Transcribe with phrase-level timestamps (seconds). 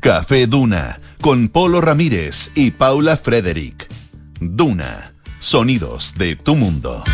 [0.00, 3.86] Café Duna con Polo Ramírez y Paula Frederick.
[4.40, 7.04] Duna, sonidos de tu mundo.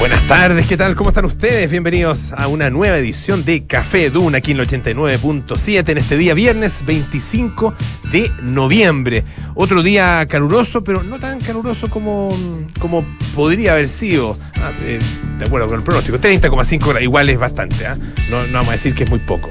[0.00, 0.96] Buenas tardes, ¿qué tal?
[0.96, 1.70] ¿Cómo están ustedes?
[1.70, 6.34] Bienvenidos a una nueva edición de Café Duna aquí en el 89.7 en este día
[6.34, 7.72] viernes 25
[8.10, 9.22] de noviembre.
[9.54, 12.36] Otro día caluroso, pero no tan caluroso como,
[12.80, 14.98] como podría haber sido, ah, eh,
[15.38, 16.18] de acuerdo con el pronóstico.
[16.18, 17.96] 30,5 grados, igual es bastante, ¿ah?
[18.28, 19.48] no vamos a decir que es muy poco.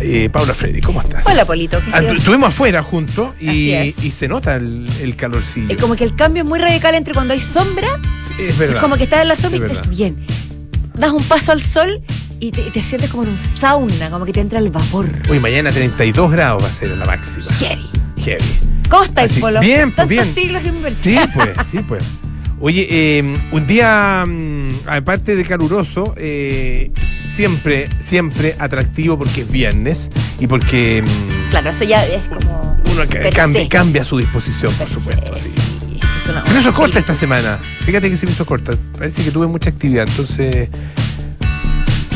[0.00, 1.24] Eh, Paula Freddy, ¿cómo estás?
[1.26, 1.78] Hola, Polito.
[1.80, 5.68] ¿qué Ah, estuvimos afuera juntos y, se nota el, el calorcillo.
[5.70, 8.76] Es como que el cambio es muy radical entre cuando hay sombra, Sí, es verdad.
[8.76, 10.26] es como que estás en la sombra Es y estás bien.
[10.94, 12.02] Das un paso al sol
[12.40, 15.08] y te, te sientes como en un sauna, como que te entra el vapor.
[15.28, 17.46] Hoy mañana 32 grados va a ser la máxima.
[17.58, 17.86] Heavy.
[18.24, 18.44] Heavy.
[18.88, 19.60] ¿Cómo estáis, Polo?
[19.60, 20.34] Bien, pues Tantos bien.
[20.34, 20.74] siglos sin.
[20.74, 22.02] Sí, pues, sí, pues.
[22.60, 26.90] Oye, eh, un día, mm, aparte de caluroso, eh,
[27.28, 30.08] siempre, siempre atractivo porque es viernes
[30.40, 32.78] y porque mm, Claro, eso ya es como.
[32.92, 33.02] uno
[33.34, 35.36] cambia, cambia su disposición, por per se, supuesto.
[35.36, 35.50] sí.
[35.50, 35.98] sí,
[36.46, 37.58] Se me hizo corta esta semana.
[37.82, 38.72] Fíjate que se me hizo corta.
[38.98, 40.68] Parece que tuve mucha actividad, entonces.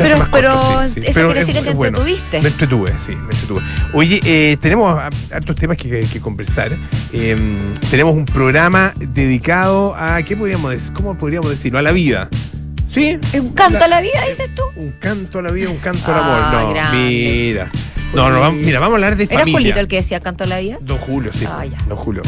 [0.06, 1.00] Se hace Pero- más pero corto, sí, sí.
[1.06, 1.98] eso quiere decir es- que te es bueno.
[1.98, 2.40] entretuviste.
[2.42, 3.62] Me entretuve, sí, me entretuve.
[3.92, 4.98] Oye, eh, tenemos
[5.32, 6.76] hartos temas que, que- que conversar.
[7.12, 7.36] Eh,
[7.90, 10.22] tenemos un programa dedicado a.
[10.22, 10.92] ¿Qué podríamos decir?
[10.92, 11.78] ¿Cómo podríamos decirlo?
[11.78, 12.28] A la vida.
[12.92, 13.18] ¿Sí?
[13.32, 14.62] ¿Es un canto a la vida, dices tú?
[14.74, 16.62] Un canto a la vida, un canto al Ah, amor.
[16.66, 16.98] No, grande.
[16.98, 17.70] mira.
[18.12, 19.58] No, no, vamos- mira, vamos a hablar de ¿Era familia.
[19.58, 20.78] Julito el que decía canto a la vida?
[20.80, 21.44] Don Julio, sí.
[21.48, 21.78] Ah, ya.
[21.88, 22.22] Don Julio.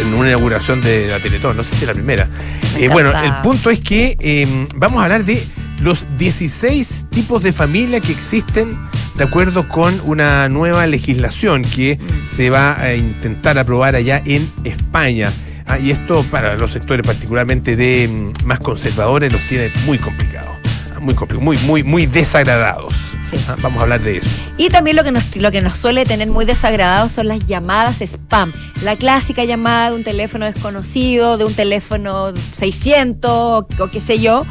[0.00, 2.26] En una inauguración de la Teletón, no sé si la primera.
[2.74, 5.44] Me Eh, bueno, el punto es que eh, vamos a hablar de
[5.80, 8.76] los 16 tipos de familia que existen
[9.16, 15.32] de acuerdo con una nueva legislación que se va a intentar aprobar allá en España.
[15.66, 20.56] Ah, y esto para los sectores particularmente de mm, más conservadores los tiene muy complicados.
[20.94, 22.94] Ah, Muy complicado, muy, muy, muy desagradados.
[23.28, 23.36] Sí.
[23.48, 24.30] Ah, vamos a hablar de eso.
[24.56, 28.00] Y también lo que, nos, lo que nos suele tener muy desagradados son las llamadas
[28.00, 28.52] spam.
[28.82, 34.20] La clásica llamada de un teléfono desconocido, de un teléfono 600 o, o qué sé
[34.20, 34.46] yo.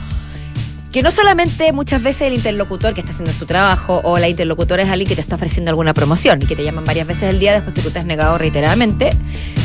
[0.92, 4.84] Que no solamente muchas veces el interlocutor que está haciendo su trabajo o la interlocutora
[4.84, 7.40] es alguien que te está ofreciendo alguna promoción y que te llaman varias veces al
[7.40, 9.12] día después que tú te has negado reiteradamente,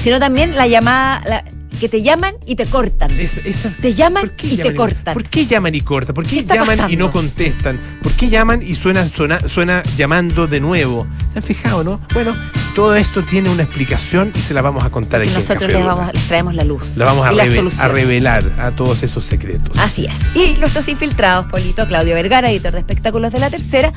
[0.02, 1.44] sino también la llamada, la-
[1.80, 3.18] que te llaman y te cortan.
[3.18, 5.14] Es- esa- Te llaman ¿Por qué y te cortan.
[5.14, 6.14] ¿Por qué llaman y cortan?
[6.14, 7.80] ¿Por qué, ¿Qué llaman y no contestan?
[8.02, 11.06] ¿Por qué llaman y suena, suena, suena llamando de nuevo?
[11.32, 12.00] ¿Se han fijado, no?
[12.14, 12.36] Bueno,
[12.74, 15.74] todo esto tiene una explicación y se la vamos a contar aquí en nosotros Café
[15.74, 16.96] les, vamos, les traemos la luz.
[16.96, 19.76] La vamos a, la revelar a todos esos secretos.
[19.78, 20.16] Así es.
[20.34, 23.92] Y nuestros infiltrados, Polito, Claudio Vergara, editor de espectáculos de la tercera,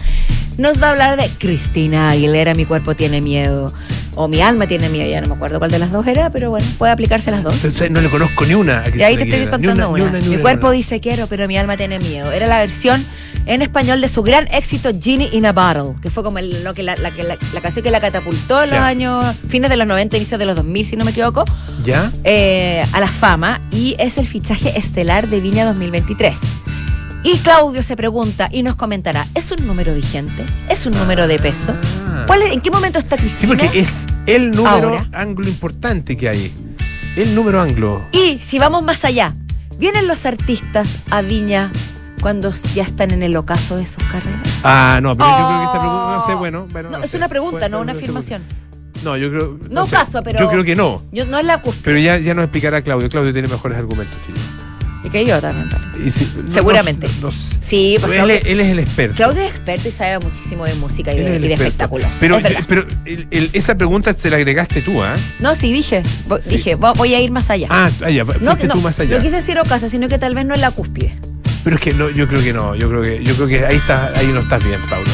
[0.58, 3.74] nos va a hablar de Cristina Aguilera, Mi cuerpo tiene miedo.
[4.18, 6.50] O Mi alma tiene miedo, ya no me acuerdo cuál de las dos era, pero
[6.50, 7.56] bueno, puede aplicarse las dos.
[7.90, 8.80] No le conozco ni una.
[8.81, 10.09] a Y ahí te estoy contando una.
[10.12, 12.31] ni ni Mi cuerpo dice quiero, pero mi alma tiene miedo.
[12.31, 13.06] Era la versión
[13.46, 16.74] en español de su gran éxito Genie in a Bottle, que fue como el- lo
[16.74, 19.78] que la, la, que la- la canción que la catapultó en los años, fines de
[19.78, 21.46] los 90, inicios de los 2000, si no me equivoco.
[21.84, 22.12] ¿Ya?
[22.24, 26.36] eh, a la fama y es el fichaje estelar de Viña 2023.
[27.24, 30.46] Y Claudio se pregunta y nos comentará, ¿es un número vigente?
[30.70, 31.74] ¿Es un número de peso?
[32.08, 32.24] Ah.
[32.28, 33.56] ¿Cuál es- ¿En qué momento está Sí, Cristina?
[33.64, 35.10] porque es el número Ahora.
[35.14, 36.54] anglo importante que hay.
[37.16, 38.06] El número anglo.
[38.12, 39.34] Y si vamos más allá,
[39.80, 41.72] ¿vienen los artistas a Viña
[42.25, 44.41] cuando ya están en el ocaso de sus carreras?
[44.63, 45.80] Ah, no, pero yo creo que esa Oh.
[45.80, 46.68] pregunta, no sé, bueno.
[46.72, 47.18] bueno No, no es sé.
[47.18, 48.41] una pregunta, Puede- no una afirmación.
[49.03, 49.59] No, yo creo.
[49.69, 49.91] No sé.
[49.91, 51.03] caso, pero- Yo creo que no.
[51.12, 51.84] Yo, no es la cúspide.
[51.84, 53.09] Pero ya, ya nos explicará Claudio.
[53.09, 54.40] Claudio tiene mejores argumentos que yo.
[55.03, 55.69] Y que yo también.
[56.03, 57.08] Y si- no- Seguramente.
[57.22, 57.31] no- no.
[57.62, 59.16] Sí, pues él, él es el experto.
[59.18, 62.08] Claudio es experto y sabe muchísimo de música y de, es y de espectáculos.
[62.19, 62.64] Pero, Es verdad.
[62.68, 65.14] pero el- el- esa pregunta se la agregaste tú, ¿ah?
[65.40, 66.02] No, sí, dije.
[66.41, 66.50] Sí.
[66.50, 67.68] Dije, vo- voy a ir más allá.
[67.69, 69.16] Ah, fuiste No, tú no, más allá.
[69.18, 71.16] no quise decir ocaso, sino que tal vez no es la cúspide.
[71.66, 72.76] Pero es que no, yo creo que no.
[72.76, 75.09] Yo creo que, yo creo que ahí está, ahí no estás bien, Pablo.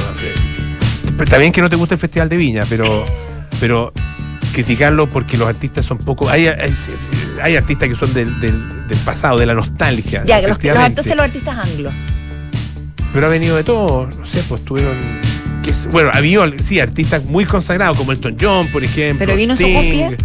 [1.24, 3.06] Está bien que no te guste el Festival de Viña, pero,
[3.60, 3.94] pero
[4.54, 6.30] criticarlo porque los artistas son poco.
[6.30, 6.72] Hay, hay,
[7.42, 10.24] hay artistas que son del, del, del pasado, de la nostalgia.
[10.26, 11.94] Ya, los, los, entonces los artistas anglos.
[13.14, 14.98] Pero ha venido de todo, no sé, pues tuvieron.
[15.64, 19.26] Que, bueno, ha habido, sí, artistas muy consagrados, como Elton John, por ejemplo.
[19.26, 20.18] Pero vino su Sting, cúspide.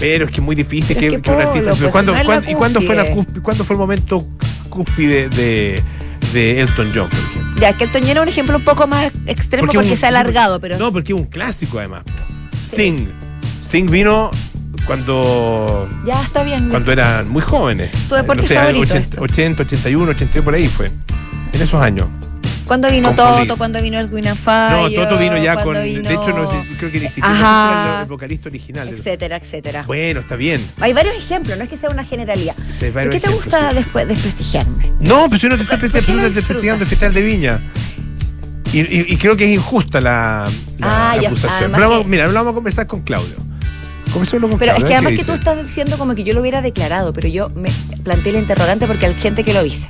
[0.00, 1.68] Pero es que es muy difícil Pero que, es que que un artista.
[1.70, 3.04] pues, pero ¿cuándo, no es la cuándo- ¿Y cuándo fue, la
[3.42, 4.26] cuándo fue el momento
[4.68, 5.82] cúspide de,
[6.32, 7.60] de Elton John, por ejemplo?
[7.60, 10.08] Ya, que el Toñero es un ejemplo un poco más extremo porque, un- se ha
[10.10, 10.78] alargado, pero.
[10.78, 12.02] No, porque es un clásico además.
[12.64, 13.06] Sting.
[13.62, 14.30] Sting vino
[14.86, 16.68] cuando Ya está bien.
[16.70, 17.90] cuando eran muy jóvenes.
[18.08, 19.20] Tu deporte O sea, favorito, 80, esto.
[19.22, 20.90] 80, 81, 82 por ahí fue.
[21.52, 22.06] En esos años.
[22.68, 23.56] ¿Cuándo vino Toto?
[23.56, 25.64] ¿Cuándo vino el Guina No, Toto vino ya con.
[25.64, 28.88] ¿Cuándo De hecho, no, creo que ni siquiera era el, vocalista original.
[28.88, 29.84] Etcétera, etcétera.
[29.86, 30.64] Bueno, está bien.
[30.78, 32.54] Hay varios ejemplos, no es que sea una generalidad.
[32.70, 33.76] Sí, hay ¿Por qué te gusta sí.
[33.76, 34.92] después desprestigiarme?
[35.00, 37.72] No, pues yo no te estoy ¿Por qué desprestigiando, el Festival de Viña.
[38.70, 40.46] Y, y- y creo que es injusta la,
[40.78, 41.72] la Ah, acusación.
[41.72, 43.36] Pero vamos- que- mira, lo vamos a conversar con Claudio.
[44.12, 44.26] Con
[44.58, 47.28] Pero es que además que tú estás diciendo como que yo lo hubiera declarado, pero
[47.28, 47.70] yo me
[48.04, 49.88] planteé la interrogante porque hay gente que lo dice.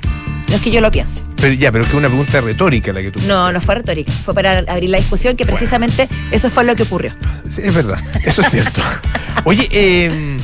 [0.49, 1.21] No es que yo lo piense.
[1.35, 3.21] Pero ya, pero es que una pregunta retórica la que tú.
[3.27, 4.11] No, no fue retórica.
[4.11, 7.13] Fue para abrir la discusión que precisamente eso fue lo que ocurrió.
[7.47, 8.81] Sí, es verdad, eso es cierto.
[9.43, 10.37] Oye, eh,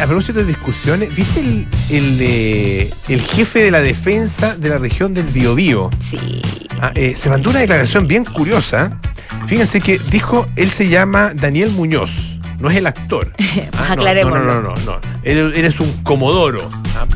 [0.00, 4.78] a propósito de discusiones, ¿viste el, el, eh, el jefe de la defensa de la
[4.78, 5.90] región del Biobío?
[6.10, 6.42] Sí.
[6.80, 8.98] Ah, eh, se mandó una declaración bien curiosa.
[9.46, 12.10] Fíjense que dijo, él se llama Daniel Muñoz,
[12.58, 13.32] no es el actor.
[13.76, 14.44] Ah, no, aclarémoslo.
[14.44, 14.84] No, no, no, no.
[14.84, 15.00] no.
[15.22, 16.68] Él, él es un comodoro.
[16.96, 17.06] Ah,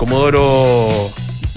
[0.00, 1.10] comodoro.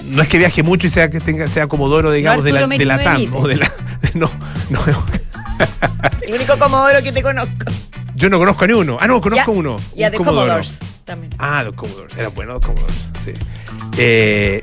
[0.04, 2.84] No es que viaje mucho y sea que tenga, sea comodoro, digamos, de la, de
[2.84, 3.34] la TAM.
[3.34, 3.72] O de la,
[4.14, 4.30] no,
[4.68, 4.80] no,
[6.20, 7.72] El único comodoro que te conozco.
[8.14, 8.98] yo no conozco a ni uno.
[9.00, 9.80] Ah, no, conozco Ya, uno.
[9.96, 10.18] Ya un de.
[10.18, 11.34] Commodores también.
[11.38, 12.16] Ah, los Commodores.
[12.18, 12.94] Era bueno los Commodores,
[13.24, 13.32] sí.
[13.96, 14.62] Eh,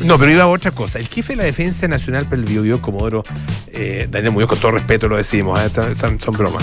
[0.00, 0.98] no, pero iba a otra cosa.
[0.98, 3.22] El jefe de la Defensa Nacional para el Biobío, Comodoro,
[3.68, 5.70] eh, Daniel Muñoz, con todo respeto lo decimos, ¿eh?
[5.98, 6.62] Son, son bromas.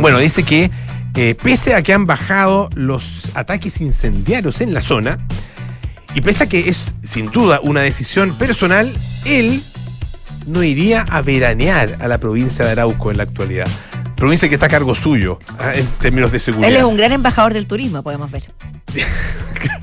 [0.00, 0.70] Bueno, dice que
[1.14, 3.02] eh, pese a que han bajado los
[3.34, 5.18] ataques incendiarios en la zona,
[6.14, 8.94] y pese a que es sin duda una decisión personal,
[9.24, 9.62] él
[10.46, 13.68] no iría a veranear a la provincia de Arauco en la actualidad.
[14.16, 16.70] Provincia que está a cargo suyo ah, en términos de seguridad.
[16.70, 18.44] Él es un gran embajador del turismo, podemos ver.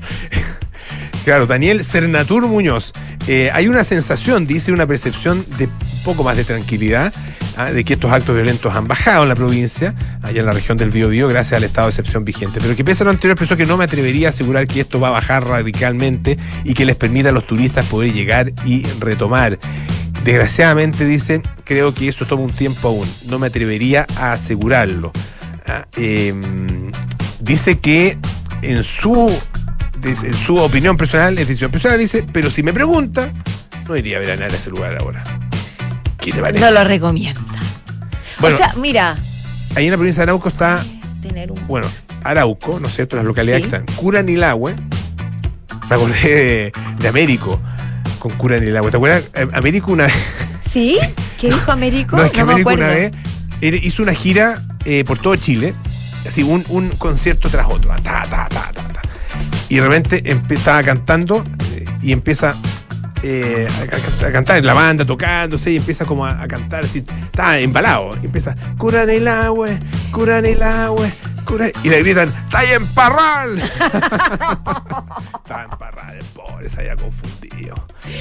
[1.24, 2.92] Claro, Daniel Cernatur Muñoz.
[3.32, 5.68] Eh, hay una sensación, dice, una percepción de
[6.04, 7.14] poco más de tranquilidad,
[7.56, 10.76] ah, de que estos actos violentos han bajado en la provincia, allá en la región
[10.76, 12.58] del Biobío, gracias al estado de excepción vigente.
[12.60, 14.98] Pero que pese a lo anterior, pensó que no me atrevería a asegurar que esto
[14.98, 19.60] va a bajar radicalmente y que les permita a los turistas poder llegar y retomar.
[20.24, 23.08] Desgraciadamente, dice, creo que eso toma un tiempo aún.
[23.26, 25.12] No me atrevería a asegurarlo.
[25.68, 26.90] Ah, em,
[27.38, 28.18] dice que
[28.62, 29.32] en su,
[30.08, 33.30] dice, en su opinión personal, es decisión personal, dice, pero si me pregunta,
[33.88, 35.22] no iría a veranear a ese lugar ahora.
[36.18, 36.60] ¿Qué te parece?
[36.60, 37.40] No lo recomienda.
[38.38, 39.16] Bueno, o sea, mira,
[39.74, 40.84] ahí en la provincia de Arauco está,
[41.22, 41.86] tener un bueno,
[42.24, 43.16] Arauco, ¿no es cierto?
[43.16, 43.70] Las localidades Sí.
[43.70, 44.74] que están Curanilahue,
[45.88, 47.60] me acordé de, de Américo
[48.18, 48.90] con Curanilahue.
[48.90, 49.24] ¿Te acuerdas?
[49.34, 50.14] Eh, Américo una vez
[50.70, 50.98] ¿Sí?
[51.40, 52.16] ¿Qué dijo Américo?
[52.16, 52.84] No, es que me Américo acuerdo.
[52.92, 54.54] una vez hizo una gira
[54.84, 55.74] eh, por todo Chile,
[56.26, 59.00] así un, un concierto tras otro, ta, ta, ta, ta, ta.
[59.70, 62.54] Y de repente estaba cantando eh, y empieza
[63.22, 66.84] eh, a, a- a cantar en la banda, tocándose y empieza como a, a cantar
[66.84, 69.68] así, está embalado, y empieza, curan el agua,
[70.12, 71.06] curan el agua,
[71.44, 71.70] curan...
[71.84, 73.58] y le gritan, ¡está en Parral!
[74.40, 77.74] Estaba en Parral, el pobre, se había confundido.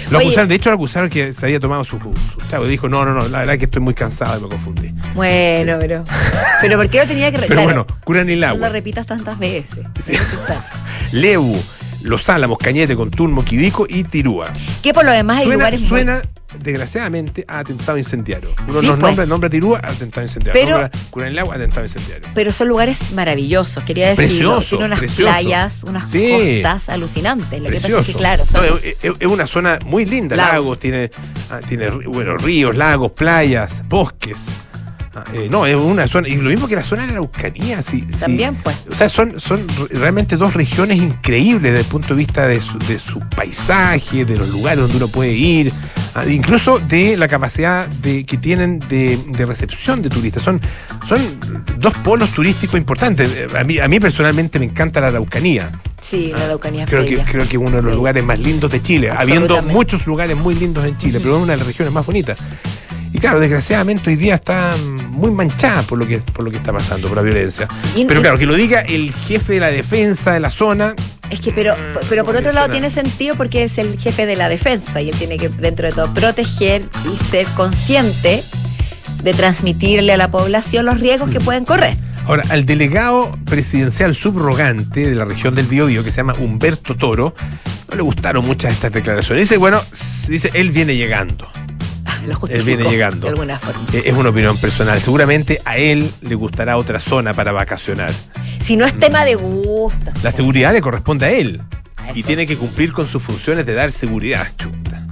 [0.09, 0.27] Lo Oye.
[0.27, 3.05] acusaron, de hecho lo acusaron que se había tomado su, su chavo y dijo, no,
[3.05, 4.93] no, no, la verdad es que estoy muy cansado y me confundí.
[5.13, 6.03] Bueno, pero.
[6.61, 8.67] Pero ¿por qué lo tenía que re- Pero claro, bueno, curan el No agua.
[8.67, 9.85] lo repitas tantas veces.
[10.03, 10.13] Sí.
[11.11, 11.57] Lebu,
[12.01, 14.47] Los Álamos, Cañete, Conturmo, Quidico y Tirúa.
[14.81, 16.21] Que por lo demás hay Suena, lugares muy- suena,
[16.63, 18.49] desgraciadamente, a atentado incendiario.
[18.67, 19.09] Uno Sí, nos pues.
[19.09, 20.61] nombra, nombra Tirúa, atentado incendiario.
[20.61, 20.77] Pero-
[21.11, 22.27] Nombra el agua, atentado incendiario.
[22.33, 24.55] Pero son lugares maravillosos, quería decirlo.
[24.57, 25.21] Precioso, Tiene unas precioso.
[25.31, 26.61] playas, unas Sí.
[26.63, 27.59] costas alucinantes.
[27.61, 28.17] Lo que pasa es que, Precioso.
[28.19, 30.79] claro, son- No, es, una zona muy linda, Lagos.
[30.79, 31.09] tiene,
[31.49, 34.37] ah, tiene bueno, ríos, lagos, playas, bosques.
[35.15, 37.81] Ah, eh, no, es una zona, y lo mismo que la zona de la Araucanía,
[37.81, 38.19] sí, sí.
[38.19, 38.77] también, pues.
[38.91, 39.59] O sea, son, son
[39.89, 44.37] realmente dos regiones increíbles desde el punto de vista de su, de su paisaje, de
[44.37, 45.73] los lugares donde uno puede ir,
[46.13, 50.43] ah, incluso de la capacidad de, que tienen de, de recepción de turistas.
[50.43, 50.61] Son,
[51.07, 51.19] son
[51.79, 53.55] dos polos turísticos importantes.
[53.55, 55.71] A mí, a mí personalmente me encanta la Araucanía.
[56.01, 58.71] Sí, la Araucanía es Creo que, creo que es uno de los lugares más lindos
[58.71, 61.91] de Chile, habiendo muchos lugares muy lindos en Chile, pero es una de las regiones
[61.93, 62.39] más bonitas.
[63.13, 66.57] Y claro, desgraciadamente hoy día está mm, muy manchada por lo que, por lo que
[66.57, 67.67] está pasando, por la violencia.
[67.95, 70.93] Y- Pero claro, que lo diga el jefe de la defensa de la zona.
[71.29, 71.73] Es que, pero,
[72.09, 75.09] pero por otro lado suena- tiene sentido porque es el jefe de la defensa y
[75.09, 78.43] él tiene que, dentro de todo, proteger y ser consciente
[79.23, 81.97] de transmitirle a la población los riesgos que pueden correr.
[82.25, 87.33] Ahora, al delegado presidencial subrogante de la región del Biobío, que se llama Humberto Toro,
[87.89, 89.43] no le gustaron muchas estas declaraciones.
[89.49, 89.81] Dice, bueno,
[90.27, 91.47] dice, él viene llegando.
[92.29, 93.25] Lo justificó, viene llegando.
[93.25, 93.81] De alguna forma.
[93.93, 94.99] Eh, Es una opinión personal.
[95.01, 98.13] Seguramente a él le gustará otra zona para vacacionar.
[98.61, 100.11] Si no es tema de gusto.
[100.23, 101.61] La seguridad le corresponde a él.
[102.13, 104.47] Y tiene que cumplir con sus funciones de dar seguridad.
[104.57, 105.05] Chuta.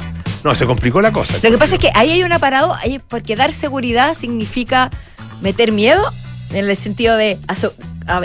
[0.43, 1.35] No, se complicó la cosa.
[1.43, 2.75] Lo que pasa es que ahí hay un aparado,
[3.07, 4.89] porque dar seguridad significa
[5.41, 6.03] meter miedo
[6.51, 7.37] en el sentido de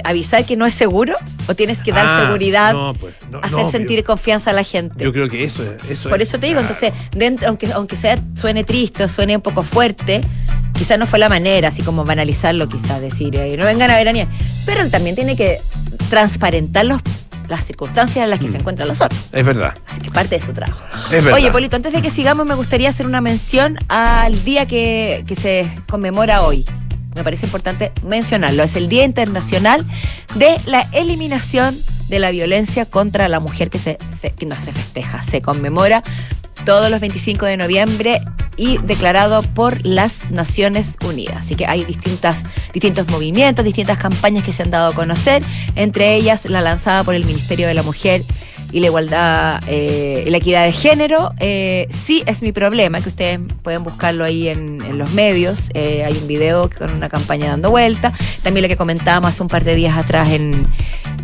[0.05, 1.15] avisar que no es seguro
[1.49, 4.53] o tienes que dar Ah, seguridad, no, pues, no, hacer no, sentir yo- confianza a
[4.53, 5.03] la gente.
[5.05, 5.91] Yo creo que eso es.
[5.91, 9.35] Eso Por es, eso te digo, entonces, dentro, aunque, aunque sea, suene triste o suene
[9.37, 10.21] un poco fuerte,
[10.75, 14.29] quizás no fue la manera, así como banalizarlo, quizás decir, eh, no vengan a veranear.
[14.67, 15.61] Pero él también tiene que
[16.11, 17.01] transparentar los
[17.49, 18.61] las circunstancias en las que se Mm.
[18.61, 19.21] encuentran los otros.
[19.31, 19.75] Es verdad.
[19.91, 20.81] Así que parte de su trabajo.
[21.07, 21.35] Es verdad.
[21.35, 25.35] Oye, Polito, antes de que sigamos, me gustaría hacer una mención al día que, que
[25.35, 26.65] se conmemora hoy.
[27.15, 28.63] Me parece importante mencionarlo.
[28.63, 29.85] Es el Día Internacional
[30.35, 33.99] de la Eliminación de la Violencia contra la Mujer que, se,
[34.37, 36.03] que no se festeja, se conmemora
[36.65, 38.21] todos los 25 de noviembre
[38.57, 41.39] y declarado por las Naciones Unidas.
[41.39, 42.43] Así que hay distintas,
[42.73, 45.43] distintos movimientos, distintas campañas que se han dado a conocer,
[45.75, 48.25] entre ellas la lanzada por el Ministerio de la Mujer
[48.73, 53.11] y la igualdad eh, y la equidad de género, eh, sí es mi problema, que
[53.11, 55.71] ustedes pueden buscarlo ahí en, los medios.
[55.75, 58.13] Eh, hay un video con una campaña dando vuelta.
[58.43, 60.53] También lo que comentábamos hace un par de días atrás en,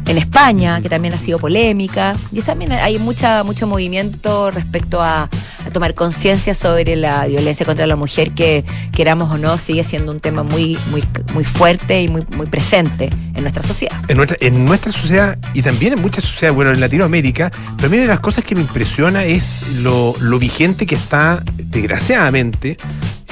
[0.09, 2.17] en España, que también ha sido polémica.
[2.33, 5.29] Y también hay mucha, mucho movimiento respecto a,
[5.73, 10.19] tomar conciencia sobre la violencia contra la mujer, que queramos o no, sigue siendo un
[10.19, 13.95] tema muy, muy, muy fuerte y muy, muy presente en nuestra sociedad.
[14.09, 18.09] En nuestra, en nuestra sociedad y también en muchas sociedades, bueno, en Latinoamérica, también de
[18.09, 22.79] las cosas que me impresiona es lo, lo vigente que está, desgraciadamente,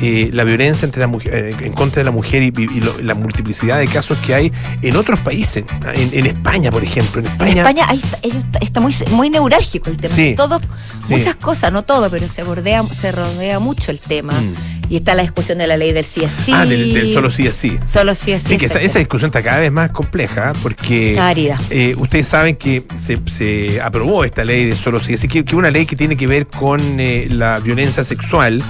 [0.03, 2.99] eh, la violencia entre la mujer, eh, en contra de la mujer y, y lo-
[3.01, 5.65] la multiplicidad de casos que hay en otros países.
[5.95, 7.21] En, en España, por ejemplo.
[7.21, 10.15] En España, En España ahí está, ellos está, está muy, muy neurálgico el tema.
[10.15, 10.35] Sí.
[10.37, 10.61] Todo,
[11.07, 11.13] Sí.
[11.15, 14.33] Muchas cosas, no todo, pero se bordea, se rodea mucho el tema.
[14.33, 14.55] Mm.
[14.89, 16.51] Y está la discusión de la ley del sí es sí.
[16.53, 17.79] Ah, del, del solo sí es sí.
[17.87, 18.51] Solo sí es sí.
[18.51, 21.61] Sí, que esa, discusión está cada vez más compleja porque Está árida.
[21.71, 25.55] eh, ustedes saben que se, se aprobó esta ley de solo sí, así que, que
[25.55, 28.61] una ley que tiene que ver con eh, la violencia sexual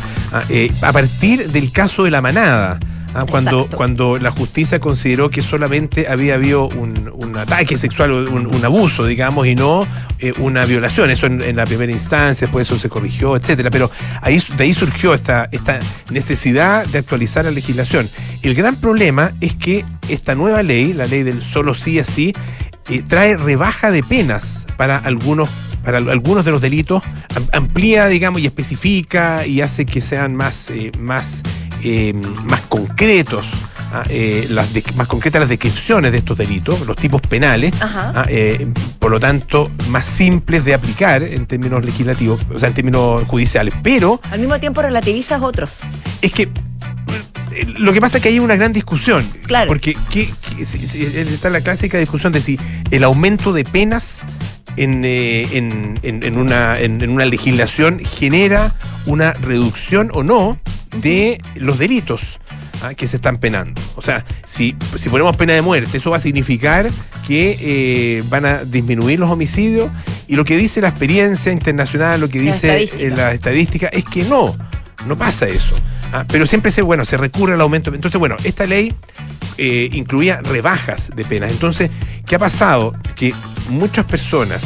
[0.49, 2.79] eh, a partir del caso de la manada.
[3.15, 3.77] ah, cuando, Exacto.
[3.77, 9.07] cuando la justicia consideró que solamente había habido un, un ataque sexual, un, un abuso,
[9.07, 9.87] digamos, y no
[10.19, 11.11] eh, una violación.
[11.11, 13.71] Eso en, en la primera instancia, después eso se corrigió, etcétera.
[13.71, 13.91] Pero
[14.21, 15.79] ahí, de ahí surgió esta, esta
[16.11, 18.09] necesidad de actualizar la legislación.
[18.43, 22.33] El gran problema es que esta nueva ley, la ley del solo sí es sí,
[22.91, 25.51] eh, trae rebaja de penas para algunos
[25.87, 27.03] para al- algunos de los delitos,
[27.35, 31.43] am- amplía, digamos, y especifica y hace que sean más, eh, más,
[31.85, 32.13] eh,
[32.45, 33.47] más concretos,
[33.93, 38.27] ah, eh, las de- más concretas las descripciones de estos delitos, los tipos penales, ah,
[38.29, 38.67] eh,
[38.99, 43.73] por lo tanto, más simples de aplicar en términos legislativos, o sea, en términos judiciales.
[43.85, 45.79] Pero Al mismo tiempo relativizas otros.
[46.21, 46.49] es que
[47.79, 49.25] lo que pasa es que hay una gran discusión.
[49.47, 49.69] Claro.
[49.69, 52.59] Porque ¿qué- qué- si- si- está la clásica discusión de si
[52.91, 54.19] el aumento de penas
[54.77, 58.75] en, eh, en- en- en una, en, una legislación genera
[59.07, 60.59] una reducción o no
[61.01, 62.23] de los delitos
[62.83, 63.81] ah, que se están penando.
[63.97, 66.89] O sea, si, si ponemos pena de muerte, eso va a significar
[67.27, 69.91] que eh, van a disminuir los homicidios
[70.29, 73.03] y lo que dice la experiencia internacional, lo que La dice estadística.
[73.03, 74.55] eh, la estadística es que no,
[75.07, 75.75] no pasa eso.
[76.13, 77.93] Ah, pero siempre se, bueno, se recurre al aumento.
[77.95, 78.95] Entonces, bueno, esta ley
[79.59, 81.51] eh, incluía rebajas de penas.
[81.51, 81.91] Entonces,
[82.27, 82.95] ¿qué ha pasado?
[83.17, 83.35] Que
[83.69, 84.63] muchas personas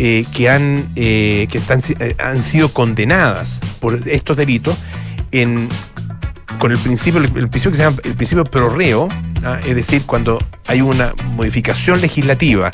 [0.00, 4.78] eh, que, han, eh, que están, eh, han sido condenadas por estos delitos
[5.32, 5.68] en,
[6.60, 9.08] con el principio, el, el principio que se llama el principio pro reo,
[9.44, 12.70] ah, es decir, cuando hay una modificación legislativa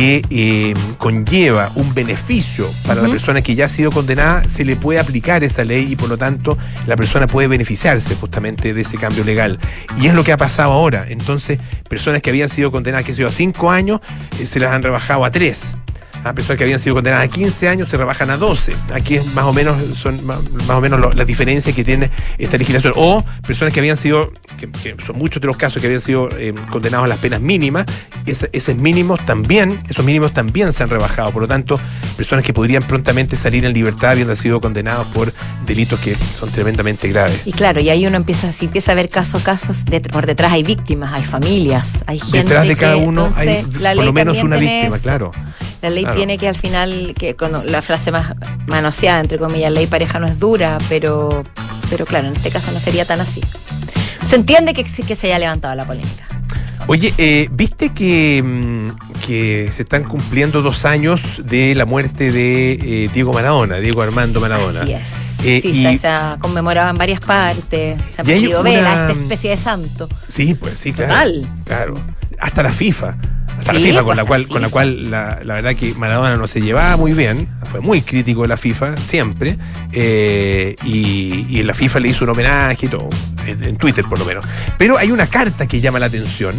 [0.00, 4.74] que eh, conlleva un beneficio para la persona que ya ha sido condenada, se le
[4.74, 8.96] puede aplicar esa ley y por lo tanto la persona puede beneficiarse justamente de ese
[8.96, 9.58] cambio legal.
[10.00, 11.04] Y es lo que ha pasado ahora.
[11.06, 14.00] Entonces, personas que habían sido condenadas, que se a 5 años,
[14.40, 15.76] eh, se las han rebajado a 3.
[16.22, 18.72] A personas que habían sido condenadas a 15 años se rebajan a 12.
[18.92, 22.58] Aquí es más o menos son más, o menos lo- las diferencias que tiene esta
[22.58, 22.92] legislación.
[22.96, 26.28] O personas que habían sido, que, que son muchos de los casos que habían sido
[26.36, 27.86] eh, condenados a las penas mínimas,
[28.26, 31.30] esos mínimos también, esos mínimos también se han rebajado.
[31.30, 31.76] Por lo tanto,
[32.18, 35.32] personas que podrían prontamente salir en libertad habiendo sido condenados por
[35.64, 37.40] delitos que son tremendamente graves.
[37.46, 40.26] Y claro, y ahí uno empieza, si empieza a ver caso a casos, de- por
[40.26, 42.38] detrás hay víctimas, hay familias, hay gente.
[42.42, 45.02] Detrás de cada que, uno hay entonces, la por lo menos una víctima, eso.
[45.02, 45.30] claro.
[45.82, 46.16] La ley Claro.
[46.16, 48.34] tiene que al final, que con la frase más
[48.66, 51.42] manoseada, entre comillas, ley pareja no es dura, pero,
[51.88, 53.40] pero claro, en este caso no sería tan así.
[54.28, 56.26] Se entiende que, que se haya levantado la polémica.
[56.86, 58.86] Oye, eh, ¿viste que, mm,
[59.26, 64.40] que se están cumpliendo dos años de la muerte de eh, Diego Maradona, Diego Armando
[64.40, 64.80] Maradona?
[64.82, 65.08] Así es.
[65.44, 66.08] Eh, sí, y- se,
[66.40, 70.08] conmemorado en varias partes, se ha pedido vela, esta especie de santo.
[70.28, 71.12] Sí, pues sí, claro.
[71.14, 71.46] Total.
[71.64, 71.94] Claro.
[72.38, 73.16] Hasta la FIFA.
[73.60, 76.46] Hasta la FIFA, con la cual, con la cual la, la verdad que Maradona no
[76.46, 79.58] se llevaba muy bien, fue muy crítico de la FIFA, siempre,
[79.92, 83.08] eh, y, y la FIFA le hizo un homenaje y todo,
[83.46, 84.44] en, en Twitter por lo menos.
[84.78, 86.54] Pero hay una carta que llama la atención,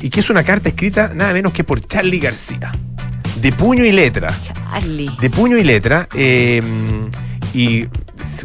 [0.00, 2.72] y que es una carta escrita nada menos que por Charlie García,
[3.40, 4.34] de puño y letra.
[4.42, 5.10] Charlie.
[5.20, 6.60] de puño y letra eh,
[7.54, 7.86] y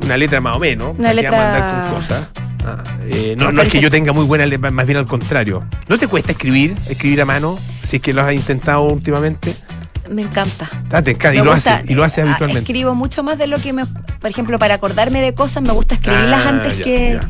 [0.04, 2.28] una letra más o menos Una ¿para qué vamos a letra- andar con cosas?
[2.68, 5.64] Ah, eh, no, No, es que yo tenga muy buena letra, más bien al contrario.
[5.88, 9.56] ¿No te cuesta escribir, escribir a mano, si es que lo has intentado últimamente?
[10.10, 10.70] Me encanta.
[10.92, 12.62] Ah, te encanta, y lo gusta, hace, y lo hace eh, habitualmente.
[12.62, 13.86] Escribo mucho más de lo que me.
[13.86, 17.20] Por ejemplo, para acordarme de cosas, me gusta escribirlas Ah, antes ya, que.
[17.22, 17.30] ya.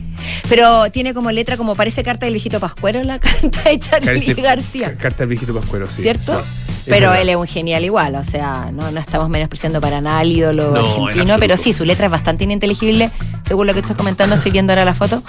[0.50, 4.92] Pero tiene como letra, como parece carta del viejito Pascuero, la carta de Charlie García.
[4.94, 6.02] ca- Carta del viejito Pascuero, sí.
[6.02, 6.42] ¿Cierto?
[6.42, 6.46] sí.
[6.90, 10.32] Pero él es un genial igual, o sea, no, no estamos menospreciando para nada al
[10.32, 13.12] ídolo No, en argentino, pero sí, su letra es bastante ininteligible,
[13.46, 15.22] según lo que estás comentando, estoy viendo ahora la foto.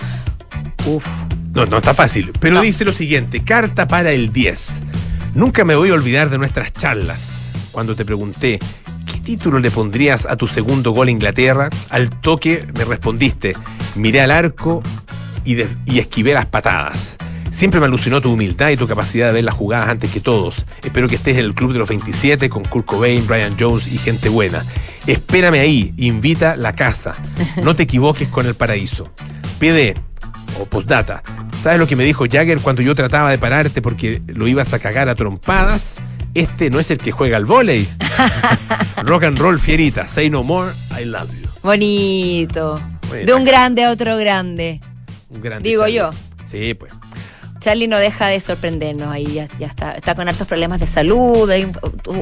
[0.86, 1.04] Uf.
[1.54, 2.32] No, no está fácil.
[2.38, 2.62] Pero No.
[2.62, 4.82] dice lo siguiente: carta para el 10.
[5.34, 7.37] Nunca me voy a olvidar de nuestras charlas.
[7.78, 8.58] Cuando te pregunté,
[9.06, 11.70] ¿qué título le pondrías a tu segundo gol a Inglaterra?
[11.90, 13.52] Al toque me respondiste,
[13.94, 14.82] miré al arco
[15.44, 17.16] y, y esquivé las patadas.
[17.50, 20.66] Siempre me alucinó tu humildad y tu capacidad de ver las jugadas antes que todos.
[20.82, 23.96] Espero que estés en el club de los 27 con Kurt Cobain, Brian Jones y
[23.98, 24.64] gente buena.
[25.06, 27.12] Espérame ahí, invita la casa.
[27.62, 29.04] No te equivoques con el paraíso.
[29.60, 29.94] PD
[30.60, 31.22] o postdata.
[31.62, 34.80] ¿Sabes lo que me dijo Jagger cuando yo trataba de pararte porque lo ibas a
[34.80, 35.94] cagar a trompadas?
[36.34, 37.88] Este no es el que juega al volei.
[39.02, 40.06] Rock and roll fierita.
[40.08, 41.48] Say no more, I love you.
[41.62, 42.80] Bonito.
[43.08, 43.26] Bueno.
[43.26, 44.80] De un grande a otro grande.
[45.30, 45.96] Un grande Digo Charlie.
[45.96, 46.10] yo.
[46.46, 46.92] Sí, pues.
[47.60, 51.50] Charlie no deja de sorprendernos, ahí ya, ya está, está con hartos problemas de salud,
[51.50, 51.74] hay un-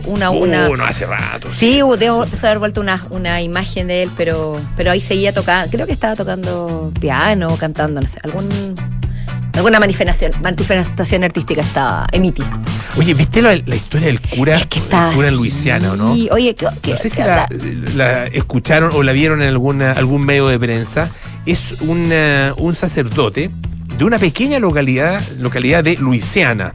[0.06, 1.46] una, una, Uh, no hace rato.
[1.54, 5.84] Sí, debo haber vuelto una, una imagen de él, pero, pero ahí seguía tocando, creo
[5.86, 8.74] que estaba tocando piano o cantando, no sé, algún,
[9.56, 12.46] alguna manifestación, manifestación artística estaba emitida.
[12.96, 14.56] Oye, ¿viste la, la historia del cura?
[14.56, 15.34] Es que está el cura en.
[15.36, 16.12] Luisiana, ¿o no?
[16.12, 17.22] Oye, ¿qué, qué- No sé si
[17.96, 21.10] la, escucharon o la vieron en alguna, algún medio de prensa.
[21.46, 23.50] Es una- un sacerdote
[23.98, 26.72] de una pequeña localidad, localidad de Luisiana,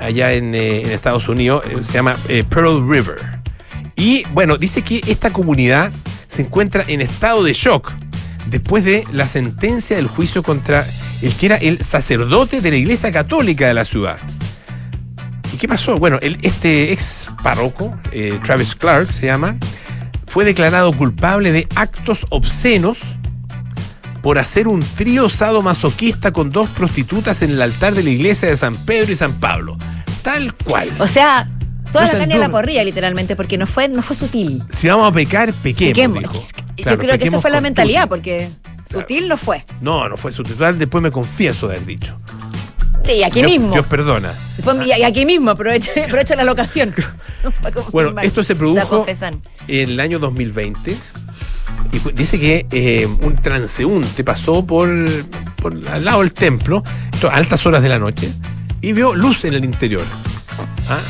[0.00, 3.16] allá en, eh, en Estados Unidos, eh, se llama eh, Pearl River.
[3.96, 5.92] Y bueno, dice que esta comunidad
[6.26, 7.92] se encuentra en estado de shock
[8.46, 10.86] después de la sentencia del juicio contra
[11.22, 14.18] el que era el sacerdote de la iglesia católica de la ciudad.
[15.52, 15.96] ¿Y qué pasó?
[15.96, 19.56] Bueno, el- este ex párroco, eh, Travis Clark se llama,
[20.26, 22.98] fue declarado culpable de actos obscenos
[24.22, 28.56] por hacer un trío sadomasoquista con dos prostitutas en el altar de la iglesia de
[28.56, 29.76] San Pedro y San Pablo.
[30.22, 30.88] Tal cual.
[30.98, 31.48] O sea,
[31.90, 34.62] toda No la carne a la porrilla, literalmente, porque no fue, no fue sutil.
[34.68, 35.90] Si vamos a pecar, pequemos.
[35.92, 36.20] Pequemos.
[36.22, 36.32] dijo.
[36.76, 38.50] Claro, Yo creo que esa fue la mentalidad, porque
[38.90, 39.06] Claro.
[39.06, 39.64] sutil no fue.
[39.80, 42.16] No, no fue su titular, después me confieso de haber dicho.
[43.04, 43.72] Sí, aquí Dios, mismo.
[43.72, 44.34] Dios perdona.
[44.56, 46.94] Después, y aquí mismo, aprovecha, aprovecha la locación.
[47.92, 49.06] Bueno, esto se produjo
[49.68, 50.96] en el año 2020.
[51.92, 54.88] Y dice que eh, un transeúnte pasó por,
[55.56, 58.32] por al lado del templo, esto a altas horas de la noche,
[58.80, 60.04] y vio luz en el interior.
[60.88, 61.00] ¿Ah?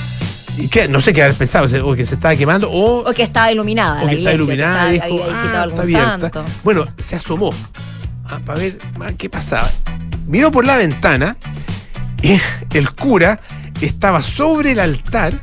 [0.68, 3.50] Que no sé qué haber pensado, o que se estaba quemando o, O que estaba
[3.52, 4.88] iluminada o la que estaba iglesia, iluminada.
[4.90, 6.20] que estaba- dijo, había "Ah, está algún abierta".
[6.20, 6.44] santo.
[6.64, 7.54] Bueno, se asomó
[8.44, 9.70] para ver ah, qué pasaba.
[10.26, 11.36] Miró por la ventana
[12.22, 12.40] y
[12.74, 13.40] el cura
[13.80, 15.40] estaba sobre el altar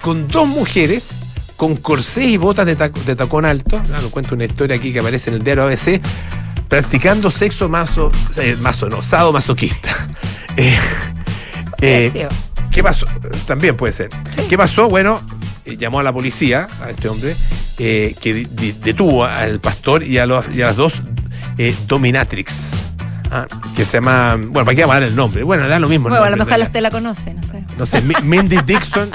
[0.00, 1.10] con dos mujeres
[1.56, 3.80] con corsés y botas de, tac- de tacón alto.
[3.86, 6.00] Claro, cuento una historia aquí que aparece en el diario ABC.
[6.68, 9.90] Practicando sexo maso, eh, maso no, sado masoquista.
[10.56, 10.78] Eh,
[11.80, 12.28] eh,
[12.74, 13.06] ¿Qué pasó?
[13.46, 14.08] También puede ser.
[14.48, 14.88] ¿Qué pasó?
[14.88, 15.20] Bueno,
[15.64, 17.36] eh, llamó a la policía, a este hombre,
[17.78, 18.46] eh, que
[18.82, 21.02] detuvo al pastor y a, los, y a las dos
[21.56, 22.72] eh, dominatrix.
[23.30, 24.34] ah, que se llama.
[24.36, 25.44] Bueno, ¿para qué llamar el nombre?
[25.44, 26.08] Bueno, da lo mismo.
[26.08, 27.64] Bueno, a lo mejor usted la conoce, no sé.
[27.78, 29.10] No sé, Mi- Mindy Dixon.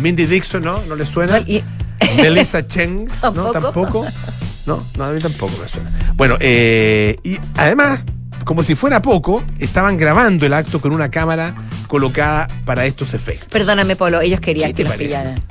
[0.00, 0.80] Mindy Dixon, ¿no?
[0.88, 1.38] ¿No le suena?
[1.40, 1.62] Y-
[2.16, 3.52] Melissa Cheng, ¿no?
[3.52, 3.52] Tampoco.
[3.52, 4.06] Tampoco.
[4.64, 6.12] No, no, a mí tampoco me suena.
[6.14, 8.00] Bueno, eh, y además,
[8.44, 11.54] como si fuera poco, estaban grabando el acto con una cámara
[11.86, 13.48] colocada para estos efectos.
[13.50, 15.42] Perdóname, Polo, ellos querían ¿Qué te que los pillaran.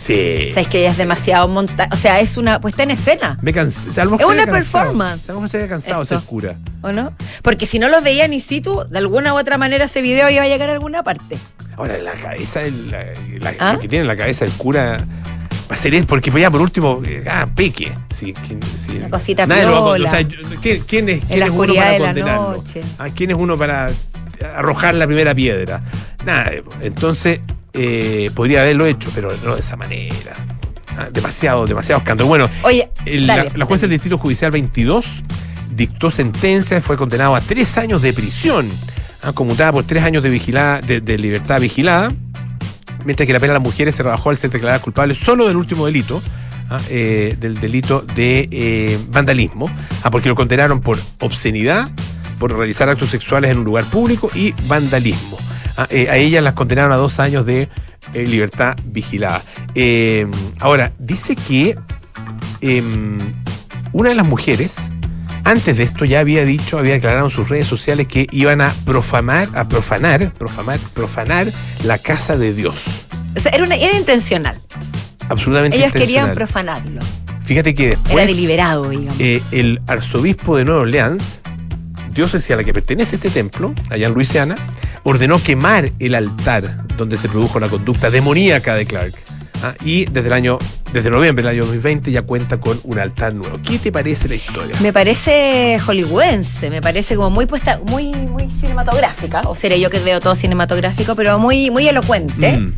[0.00, 0.48] Sí.
[0.50, 3.38] O sea, es que ella es demasiado monta O sea, es una puesta en escena,
[3.40, 3.88] Me cansé.
[3.88, 4.52] o sea, Es una cansado.
[4.52, 5.24] performance.
[5.30, 6.18] A lo mejor se había cansado Esto.
[6.18, 6.56] ser cura.
[6.82, 7.14] ¿o no?
[7.42, 10.42] Porque si no los veían in situ, de alguna u otra manera ese video iba
[10.42, 11.38] a llegar a alguna parte.
[11.76, 13.04] Ahora, la cabeza, la,
[13.40, 13.72] la- ¿Ah?
[13.74, 15.04] lo que tiene en la cabeza el cura.
[15.72, 17.90] Va a ser él, porque ya por último, eh, ah, peque.
[18.10, 18.98] Sí, ¿quién- sí.
[18.98, 20.28] Una cosita Nadie lo va a o sea,
[20.60, 22.56] ¿quién, quién es, quién la es uno para de la condenarlo?
[22.56, 22.82] noche.
[22.98, 23.90] ¿A quién es uno para
[24.56, 25.82] arrojar la primera piedra?
[26.24, 26.50] Nada.
[26.80, 27.40] Entonces,
[27.72, 30.34] eh, podría haberlo hecho, pero no de esa manera.
[30.96, 32.28] Ah, demasiado, demasiado escándalo.
[32.28, 33.50] Bueno, Oye, el- dale.
[33.50, 35.06] la, la jueza del Distrito Judicial 22
[35.74, 38.68] dictó sentencia, fue condenado a tres años de prisión,
[39.22, 42.12] ah, conmutada por tres años de, vigilada, de, de libertad vigilada,
[43.04, 45.56] mientras que la pena a las mujeres se rebajó al ser declaradas culpables solo del
[45.56, 46.22] último delito,
[46.70, 49.68] ah, eh, del delito de eh, vandalismo,
[50.04, 51.88] ah, porque lo condenaron por obscenidad,
[52.44, 55.38] por realizar actos sexuales en un lugar público y vandalismo.
[55.78, 57.70] Ah, eh, a ellas las condenaron a dos años de
[58.12, 59.42] eh, libertad vigilada.
[59.74, 60.26] Eh,
[60.60, 61.74] ahora, dice que
[62.60, 63.16] em,
[63.92, 64.76] una de las mujeres,
[65.44, 68.74] antes de esto ya había dicho, había declarado en sus redes sociales que iban a
[68.84, 71.46] profanar, a profanar, profanar, profanar
[71.82, 72.74] la casa de Dios.
[73.34, 74.60] O sea, era, una- era intencional.
[75.30, 76.34] absolutamente Ellos querían intencional.
[76.34, 77.00] profanarlo.
[77.46, 79.16] Fíjate que después Era deliberado, digamos.
[79.18, 81.38] eh, el arzobispo de Nueva Orleans,
[82.14, 84.54] diócesis a la que pertenece este templo, allá en Luisiana,
[85.02, 89.14] ordenó quemar el altar donde se produjo la conducta demoníaca de Clark.
[89.62, 90.58] Ah, Y desde el año,
[90.92, 93.58] desde noviembre del año 2020 ya cuenta con un altar nuevo.
[93.62, 94.76] ¿Qué te parece la historia?
[94.80, 99.42] Me parece hollywoodense, me parece como muy puesta, muy, muy cinematográfica.
[99.42, 102.58] O seré yo que veo todo cinematográfico, pero muy, muy elocuente.
[102.58, 102.74] Mm.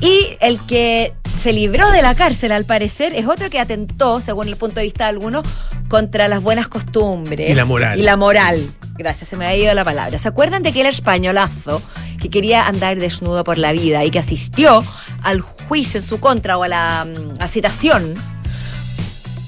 [0.00, 4.48] Y el que se libró de la cárcel, al parecer, es otro que atentó, según
[4.48, 5.44] el punto de vista de algunos,
[5.88, 7.50] contra las buenas costumbres.
[7.50, 7.98] Y la moral.
[7.98, 8.70] Y la moral.
[8.98, 10.18] Gracias, se me ha ido la palabra.
[10.18, 11.82] ¿Se acuerdan de aquel españolazo
[12.20, 14.84] que quería andar desnudo por la vida y que asistió
[15.22, 18.14] al juicio en su contra o a la, mm, a citación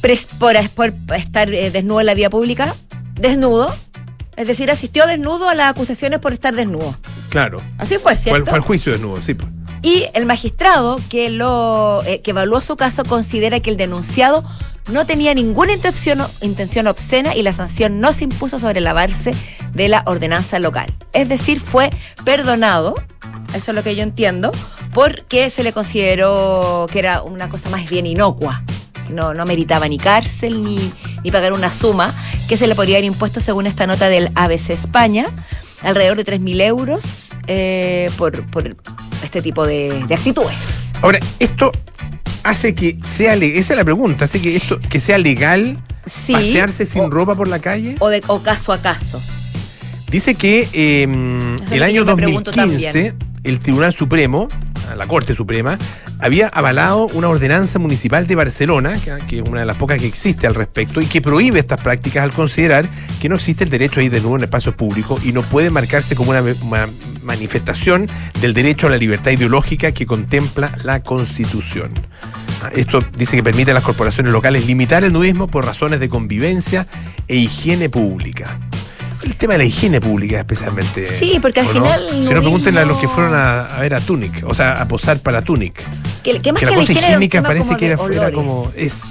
[0.00, 2.74] por, por estar eh, desnudo en la vía pública?
[3.14, 3.74] Desnudo.
[4.36, 6.94] Es decir, asistió desnudo a las acusaciones por estar desnudo.
[7.30, 7.58] Claro.
[7.78, 8.46] Así fue, Fue, ¿cierto?
[8.46, 9.34] fue al juicio de nuevo, sí.
[9.82, 14.44] Y el magistrado que lo eh, que evaluó su caso considera que el denunciado
[14.90, 19.34] no tenía ninguna intención, intención obscena y la sanción no se impuso sobre la base
[19.74, 20.94] de la ordenanza local.
[21.12, 21.90] Es decir, fue
[22.24, 22.94] perdonado,
[23.54, 24.50] eso es lo que yo entiendo,
[24.94, 28.62] porque se le consideró que era una cosa más bien inocua.
[29.10, 32.14] No, no meritaba ni cárcel ni, ni pagar una suma
[32.46, 35.26] que se le podría haber impuesto según esta nota del ABC España,
[35.82, 37.04] alrededor de 3.000 euros
[37.46, 38.76] eh, por, por
[39.22, 40.90] este tipo de, de actitudes.
[41.02, 41.72] Ahora, esto
[42.42, 46.32] hace que sea legal, esa es la pregunta, hace que esto que sea legal Sí.
[46.32, 47.96] pasearse sin o, ropa por la calle.
[47.98, 49.20] o de, o caso a caso.
[50.10, 54.48] Dice que eh, el que año yo me pregunto 2015 el Tribunal Supremo,
[54.96, 55.78] la Corte Suprema,
[56.18, 60.06] había avalado una ordenanza municipal de Barcelona, que, que es una de las pocas que
[60.06, 62.86] existe al respecto, y que prohíbe estas prácticas al considerar
[63.18, 66.14] que no existe el derecho a ir desnudo en espacios públicos y no puede marcarse
[66.14, 66.88] como una, una
[67.22, 68.06] manifestación
[68.40, 71.90] del derecho a la libertad ideológica que contempla la Constitución.
[72.62, 76.08] Ah, Esto dice que permite a las corporaciones locales limitar el nudismo por razones de
[76.08, 76.86] convivencia
[77.26, 78.58] e higiene pública.
[79.24, 81.06] El tema de la higiene pública especialmente.
[81.06, 84.00] Sí, porque al final Si no, pregúntenle a los que fueron a, a ver a
[84.00, 85.82] Tunic, o sea, a posar para Tunic.
[86.22, 88.32] Que, que más que que, la la cosa higiene higiénica parece que de era, era
[88.32, 88.70] como.
[88.76, 89.02] Es,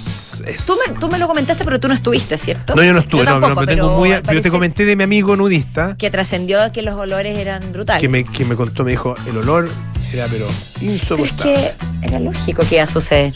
[0.48, 2.74] es- Tú me, tú me lo comentaste, pero tú no estuviste, ¿cierto?
[2.74, 4.10] No, yo no estuve, no, tampoco, pero tengo muy.
[4.10, 8.00] Yo te comenté de mi amigo nudista Que trascendió que los olores eran brutales.
[8.00, 9.68] que me, que me contó, me dijo, el olor
[10.12, 11.72] era pero Pero es insoportable.
[12.00, 13.34] que era lógico que iba a suceder.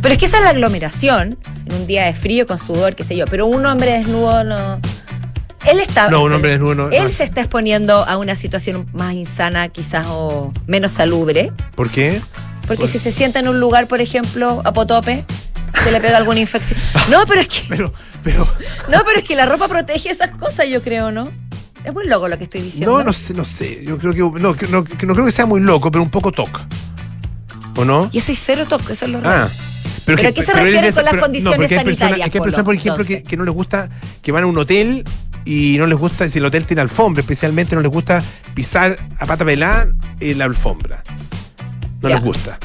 [0.00, 3.02] Pero es que esa es la aglomeración, en un día de frío con sudor, qué
[3.04, 3.24] sé yo.
[3.26, 4.80] Pero un hombre desnudo no.
[5.66, 6.08] Él está.
[6.08, 7.10] No, un hombre desnudo no- Él no.
[7.10, 11.52] se está exponiendo a una situación más insana, quizás, o menos salubre.
[11.74, 12.22] ¿Por qué?
[12.68, 15.24] Porque Por- si se sienta en un lugar, por ejemplo, a potope,
[15.82, 16.78] se le pega alguna infección.
[17.10, 17.60] No, pero es que.
[17.68, 17.92] Pero,
[18.24, 18.46] pero.
[18.90, 21.28] No, pero es que la ropa protege esas cosas, yo creo, ¿no?
[21.84, 22.98] Es muy loco lo que estoy diciendo.
[22.98, 23.84] No, no sé, no sé.
[23.86, 24.40] Yo creo que.
[24.40, 26.66] No, que- no, que no creo que sea muy loco, pero un poco toca.
[27.76, 28.10] ¿O no?
[28.10, 29.46] Yo soy cero toque, eso es lo raro.
[29.46, 29.48] Ah.
[30.04, 32.42] ¿Pero que- a qué se refieren con las condiciones porque hay personas- sanitarias, que hay
[32.42, 33.88] personas, por ejemplo, que, no les gusta,
[34.22, 35.04] que van a un hotel
[35.44, 38.22] y no les gusta, si el hotel tiene alfombra, especialmente no les gusta
[38.54, 39.88] pisar a pata pelada
[40.20, 41.02] en la alfombra.
[42.00, 42.16] No Ya.
[42.16, 42.58] les gusta.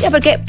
[0.00, 0.40] Ya, porque,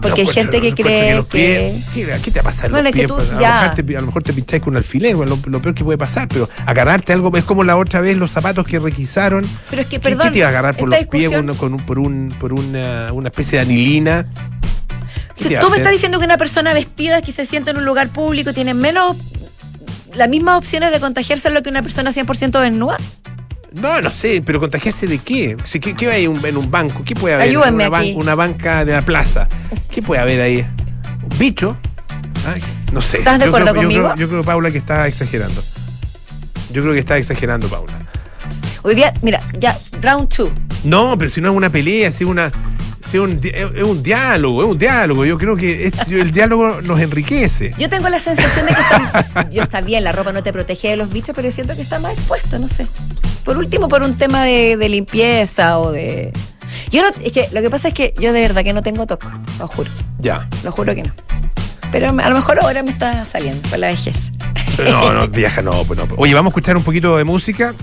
[0.00, 1.82] porque hay gente que cree los que.
[1.94, 2.70] pies- ¿qué, qué te va a pasar?
[2.70, 3.06] Los pies?
[3.06, 5.36] tú Pues, a, lo mejor te, a lo mejor te pincháis con un alfiler, bueno,
[5.44, 8.30] lo, lo peor que puede pasar, pero agarrarte algo es como la otra vez los
[8.30, 9.44] zapatos que requisaron.
[9.70, 10.28] Pero es que, ¿Qué- perdón.
[10.28, 13.12] ¿Qué te iba a agarrar por los pies uno con un- por, un, por una,
[13.12, 14.26] una especie de anilina?
[15.36, 17.84] ¿Qué Si tú me estás diciendo que una persona vestida que se sienta en un
[17.84, 19.16] lugar público tiene menos.
[20.14, 22.96] las mismas opciones de contagiarse lo que una persona 100% desnuda.
[23.74, 25.56] No, no sé, pero contagiarse de qué?
[25.64, 27.02] Si, ¿qué, qué hay en un, en un banco?
[27.04, 27.48] ¿Qué puede haber?
[27.48, 28.14] Ayúdenme una, ban- aquí.
[28.16, 29.48] una banca de la plaza.
[29.90, 30.66] ¿Qué puede haber ahí?
[31.30, 31.76] ¿Un bicho?
[32.46, 33.18] Ay, no sé.
[33.18, 34.04] ¿Estás de Yo acuerdo creo- yo conmigo?
[34.14, 35.62] creo- Yo creo, Paula, que está exagerando.
[36.72, 37.92] Yo creo que está exagerando, Paula.
[38.82, 40.50] Hoy día, mira, ya, round two.
[40.84, 42.50] No, pero si no es una pelea, si es una.
[43.12, 45.24] Es, un, es un diálogo, es un diálogo.
[45.24, 47.70] Yo creo que es- el diálogo nos enriquece.
[47.78, 50.88] Yo tengo la sensación de que está, yo está bien, la ropa no te protege
[50.88, 52.86] de los bichos, pero yo siento que está más expuesto, no sé.
[53.44, 56.32] Por último, por un tema de, de limpieza o de.
[56.90, 59.06] Yo no, es que lo que pasa es que yo de verdad que no tengo
[59.06, 59.26] toque,
[59.58, 60.46] lo juro, Ya.
[60.62, 61.12] lo juro que no.
[61.90, 64.16] Pero a lo mejor ahora me está saliendo por la vejez.
[64.84, 66.06] No, no, viaja, no, pues no.
[66.18, 67.74] Oye, vamos a escuchar un poquito de música.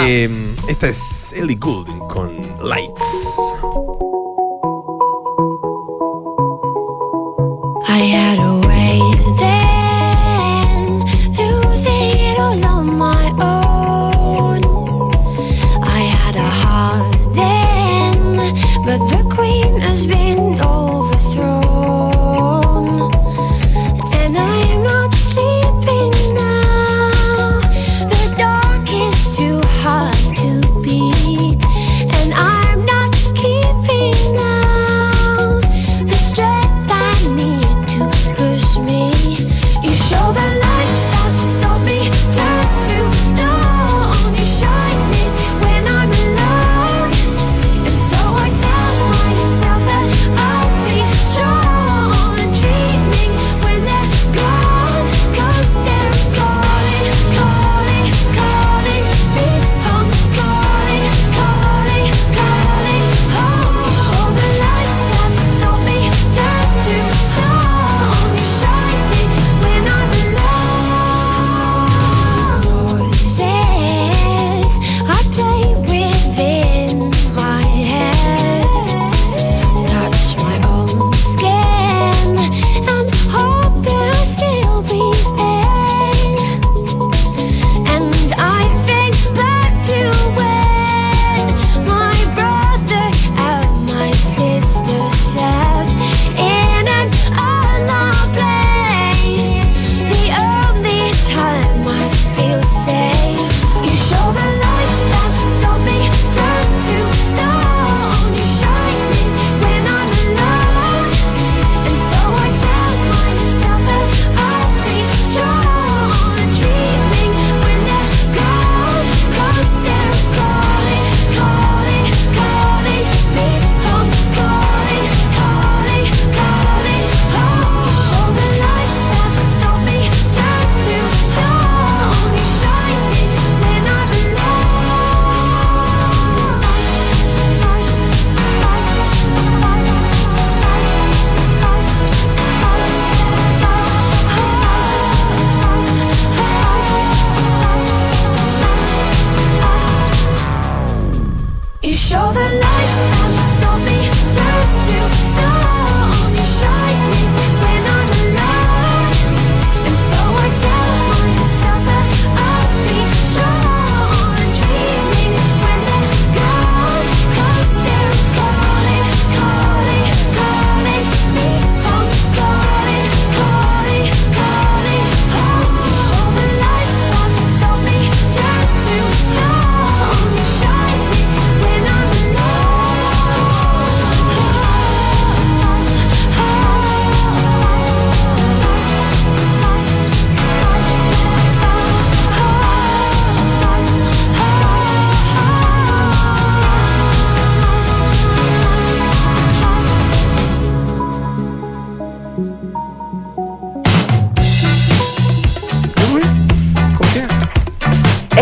[0.00, 0.28] Eh,
[0.68, 3.04] esta es Ellie Goulding con Lights.
[7.92, 8.69] I had a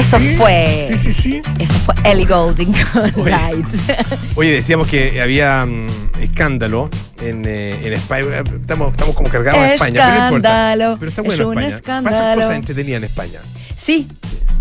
[0.09, 0.89] Eso Sí, fue.
[1.03, 1.41] Sí, sí, sí.
[1.59, 3.31] Eso fue Ellie Goulding con Oye.
[3.31, 3.79] Lights.
[4.37, 5.87] Oye, decíamos que había mm,
[6.23, 6.89] escándalo
[7.21, 8.43] en, eh, en España.
[8.61, 10.73] Estamos, estamos como cargados a España, pero no importa.
[10.73, 11.81] Escándalo, Pero está es bueno un España.
[11.83, 12.41] Pasan escándalo.
[12.41, 13.41] cosas entretenidas en España.
[13.77, 14.09] Sí,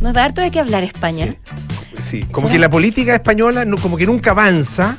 [0.01, 1.35] nos da harto de qué hablar España.
[1.97, 2.23] Sí, sí.
[2.29, 2.55] como ¿Será?
[2.57, 4.97] que la política española no, como que nunca avanza,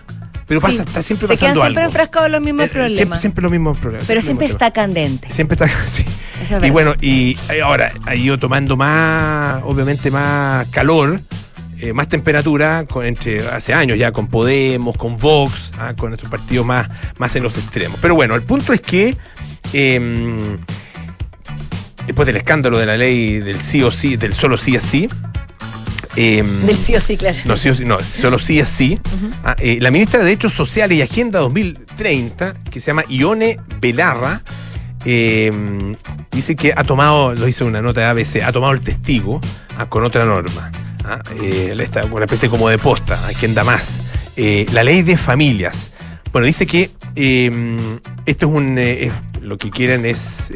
[0.49, 1.91] pero pasa, Sí, está siempre Se quedan pasando siempre algo.
[1.91, 2.97] enfrascados en los mismos Eh, eh, problemas.
[2.97, 4.07] Siempre, siempre los mismos problemas.
[4.09, 5.29] pero siempre está candente.
[5.31, 6.05] Siempre está, sí.
[6.43, 11.21] Es Y bueno, y ahora ha ido tomando más, obviamente más calor,
[11.81, 16.29] eh, más temperatura, con, entre hace años ya con Podemos, con Vox, ah, con estos
[16.31, 17.99] partidos más, más en los extremos.
[18.01, 19.17] Pero bueno, el punto es que
[19.73, 20.57] eh,
[22.07, 25.07] después del escándalo de la ley del sí o sí, del solo sí es sí,
[26.17, 27.37] eh, Del sí o sí, claro.
[27.45, 28.99] no, sí o sí, no, solo sí es sí.
[29.45, 34.43] Ah, eh, la ministra de Derechos Sociales y Agenda 2030, que se llama Ione Belarra,
[35.05, 35.53] eh,
[36.33, 39.41] dice que ha tomado, lo dice en una nota de ABC, ha tomado el testigo
[39.79, 40.71] ah, con otra norma.
[41.05, 44.01] ah, eh, esta- una especie como de posta, a quien da más.
[44.37, 45.91] Eh, la ley de familias.
[46.33, 47.51] Bueno, dice que eh,
[48.27, 48.79] esto es un.
[48.79, 50.51] es- lo que quieren es.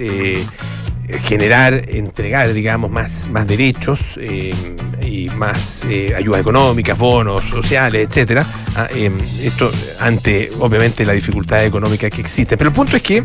[1.25, 4.55] Generar, entregar, digamos, más, más derechos eh,
[5.03, 8.45] y más eh, ayudas económicas, bonos sociales, etcétera.
[8.77, 9.11] Ah, eh,
[9.43, 12.57] esto ante, obviamente, la dificultad económica que existe.
[12.57, 13.25] Pero el punto es que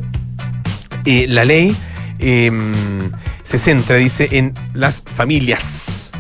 [1.06, 1.76] eh, la ley
[2.20, 2.52] eh,
[3.44, 6.12] se centra, dice, en las familias.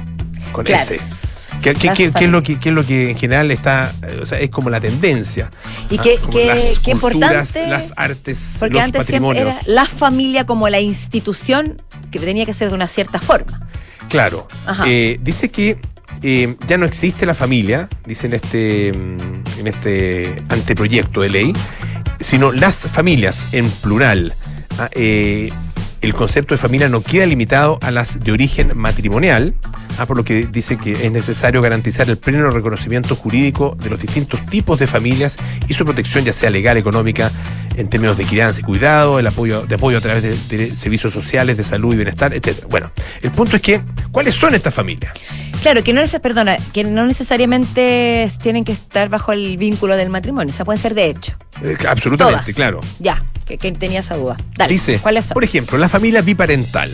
[0.51, 0.83] Con Claro.
[0.83, 1.26] S.
[1.61, 3.93] ¿Qué, qué- Las qué- qué es lo que, qué es lo que en general está,
[4.21, 5.51] o sea, es como la tendencia?
[5.89, 7.67] Y Ah, qué, qué- las qué culturas, importante.
[7.69, 9.43] las artes, porque los antes patrimonios.
[9.45, 13.67] siempre era la familia como la institución que tenía que ser de una cierta forma.
[14.09, 14.47] Claro.
[14.85, 15.79] Eh, dice que
[16.23, 21.53] eh, ya no existe la familia, dice en este, mm, en este anteproyecto de ley,
[22.19, 24.33] sino las familias en plural.
[24.79, 25.49] Ah, eh,
[26.07, 29.53] el concepto de familia no queda limitado a las de origen matrimonial,
[29.97, 33.99] ah, por lo que dice que es necesario garantizar el pleno reconocimiento jurídico de los
[33.99, 37.29] distintos tipos de familias y su protección, ya sea legal, económica,
[37.75, 41.13] en términos de crianza y cuidado, el apoyo, de apoyo a través de, de servicios
[41.13, 42.65] sociales, de salud y bienestar, etc.
[42.69, 42.89] Bueno,
[43.21, 45.13] el punto es que, ¿cuáles son estas familias?
[45.61, 50.09] Claro, que no, neces- perdona, que no necesariamente tienen que estar bajo el vínculo del
[50.09, 51.33] matrimonio, o sea, pueden ser de hecho.
[51.63, 52.55] Eh, absolutamente, Todas.
[52.55, 52.81] claro.
[52.99, 54.37] Ya, que, que tenía esa duda.
[54.57, 55.33] Dale, Dice, ¿cuáles son?
[55.35, 56.91] por ejemplo, la familia biparental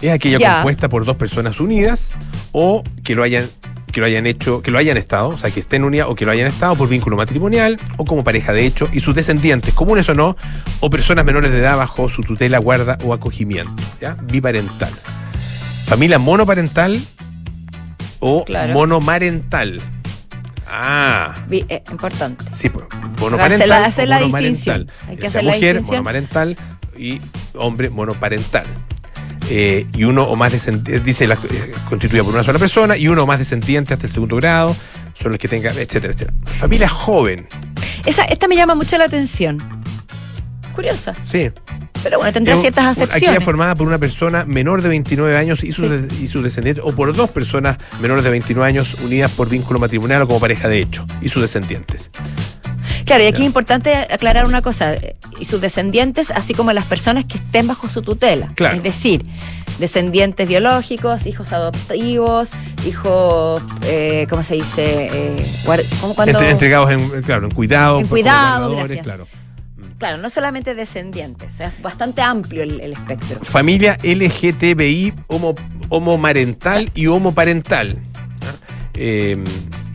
[0.00, 0.54] es aquella Ya.
[0.56, 2.12] compuesta por dos personas unidas
[2.52, 3.48] o que lo hayan
[3.92, 6.26] que lo hayan hecho, que lo hayan estado, o sea, que estén unidas o que
[6.26, 10.06] lo hayan estado por vínculo matrimonial o como pareja de hecho y sus descendientes, comunes
[10.10, 10.36] o no,
[10.80, 14.14] o personas menores de edad bajo su tutela, guarda o acogimiento, ¿ya?
[14.24, 14.90] Biparental.
[15.86, 17.00] Familia monoparental
[18.18, 18.74] o Claro.
[18.74, 19.80] monomarental.
[20.68, 22.44] Ah, eh, importante.
[22.54, 23.68] Sí, pues, Hacer monoparental.
[23.68, 24.90] la- hacer la distinción.
[25.08, 25.98] Hay que hacer la mujer, distinción.
[26.02, 26.56] monomarental
[26.96, 27.18] y
[27.54, 28.64] hombre monoparental.
[29.48, 33.06] Eh, y uno o más descendientes, dice, la, eh, constituida por una sola persona, y
[33.06, 34.74] uno o más descendientes hasta el segundo grado,
[35.14, 36.32] son los que tengan, etcétera, etcétera.
[36.58, 37.46] Familia joven,
[38.04, 39.58] Esa, esta me llama mucho la atención.
[40.74, 41.50] Curiosa, sí.
[42.02, 43.44] Pero bueno, tendrá ciertas un- Aquella acepciones.
[43.44, 46.24] formada por una persona menor de 29 años y sus Sí.
[46.24, 50.22] y sus descendientes, o por dos personas menores de 29 años unidas por vínculo matrimonial
[50.22, 52.10] o como pareja de hecho, y sus descendientes.
[53.04, 56.84] Claro, y aquí es importante aclarar una cosa, eh, y sus descendientes, así como las
[56.86, 58.50] personas que estén bajo su tutela.
[58.56, 58.76] Claro.
[58.78, 59.24] Es decir,
[59.78, 62.48] descendientes biológicos, hijos adoptivos,
[62.86, 65.08] hijos, eh, ¿cómo se dice?
[65.12, 65.46] Eh,
[66.00, 66.32] ¿cómo cuando?
[66.32, 69.04] Entre- entregados en, claro, en cuidado, En cuidado, gracias.
[69.04, 69.28] claro.
[69.98, 73.40] Claro, no solamente descendientes, es bastante amplio el, el espectro.
[73.42, 75.54] Familia LGTBI homo,
[75.88, 77.98] homomarental y homoparental.
[78.94, 79.42] Eh,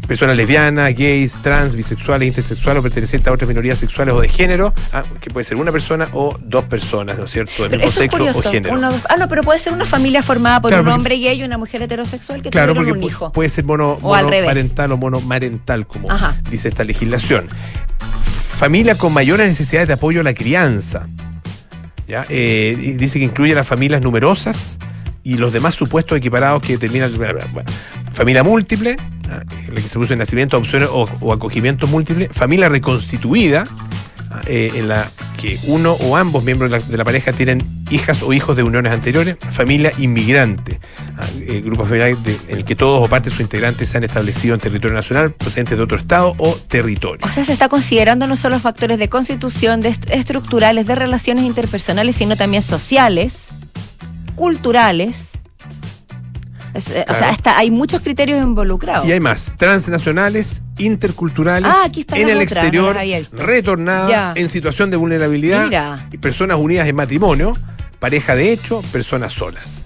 [0.08, 4.74] personas lesbianas, gays, trans, bisexuales, intersexuales o pertenecientes a otras minorías sexuales o de género,
[4.92, 5.04] ¿ah?
[5.22, 7.64] que puede ser una persona o dos personas, ¿no es cierto?
[7.64, 8.40] De Pero mismo eso sexo curioso.
[8.40, 8.76] o género.
[9.10, 11.44] ah, no, pero puede ser una familia formada por Claro, un porque- hombre gay y
[11.44, 13.32] una mujer heterosexual que Claro, tuvieron un hijo.
[13.32, 16.36] puede ser mono, O monoparental o monomarental, como Ajá.
[16.50, 17.46] dice esta legislación.
[18.62, 21.08] Familia con mayores necesidades de apoyo a la crianza.
[22.08, 22.24] ¿ya?
[22.30, 24.78] Eh, dice que incluye a las familias numerosas
[25.24, 27.64] y los demás supuestos equiparados que bla.
[28.12, 28.98] Familia múltiple,
[29.28, 32.30] la que se produce nacimiento, opciones o, o acogimiento múltiple.
[32.32, 33.64] Familia reconstituida.
[34.46, 38.56] Eh, en la que uno o ambos miembros de la, pareja tienen hijas o hijos
[38.56, 39.38] de uniones anteriores.
[39.52, 40.80] Familia inmigrante,
[41.18, 41.26] ¿ah?
[41.40, 42.10] Eh, grupo familiar
[42.48, 45.34] en el que todos o parte de sus integrantes se han establecido en territorio nacional,
[45.34, 47.20] procedentes de otro estado o territorio.
[47.26, 51.44] O sea, se está considerando no solo factores de constitución, de est- estructurales, de relaciones
[51.44, 53.46] interpersonales, sino también sociales,
[54.36, 55.30] culturales.
[56.74, 59.08] Es, eh, O sea, hasta hay muchos criterios involucrados.
[59.08, 63.38] Y hay más, transnacionales, interculturales, Ah, aquí en el no exterior, visto.
[63.38, 65.96] retornadas, en situación de vulnerabilidad, Mira.
[66.12, 67.52] y personas unidas en matrimonio,
[68.00, 69.84] pareja de hecho, personas solas.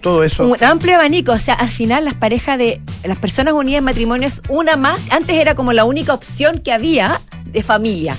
[0.00, 0.46] todo eso.
[0.46, 4.28] Un amplio abanico, o sea, al final las parejas de las personas unidas en matrimonio
[4.28, 5.00] es una más.
[5.10, 8.14] Antes era como la única opción que había de familia.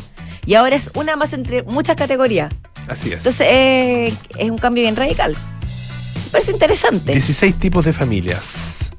[0.47, 2.51] Y ahora es una más entre muchas categorías.
[2.87, 3.17] Así es.
[3.17, 5.35] Entonces eh, es un cambio bien radical.
[6.35, 7.13] Parece interesante.
[7.13, 8.91] 16 tipos de familias.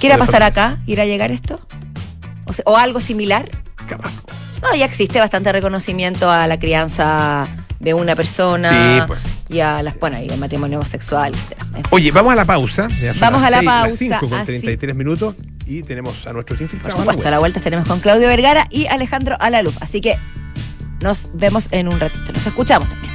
[0.00, 0.50] ¿Qué irá a de pasar familias.
[0.76, 0.82] acá?
[0.86, 1.58] ¿Irá a llegar esto?
[2.44, 3.50] O, sea, ¿o algo similar?
[3.88, 4.12] Capaz.
[4.62, 7.48] No, ya existe bastante reconocimiento a la crianza
[7.80, 8.68] de una persona
[9.00, 9.18] Sí, pues.
[9.48, 11.58] y a las, bueno, y el matrimonio homosexual, etc.
[11.60, 11.82] En fin.
[11.90, 12.86] Oye, vamos a la pausa.
[13.18, 14.46] Vamos a la seis, las pausa, cinco con así.
[14.46, 15.34] 33 minutos
[15.66, 16.96] y tenemos a nuestros Por infiltrados.
[17.00, 19.76] la supuesto, a la vuelta estaremos con Claudio Vergara y Alejandro Alaluf.
[19.80, 20.16] Así que
[21.00, 22.32] nos vemos en un ratito.
[22.32, 23.13] Nos escuchamos también.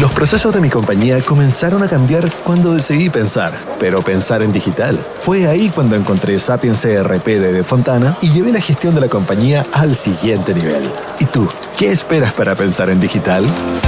[0.00, 4.98] Los procesos de mi compañía comenzaron a cambiar cuando decidí pensar, pero pensar en digital.
[5.20, 9.08] Fue ahí cuando encontré Sapiens CRP de De Fontana y llevé la gestión de la
[9.08, 10.82] compañía al siguiente nivel.
[11.18, 11.48] ¿Y tú?
[11.78, 13.42] ¿Qué esperas para pensar en digital?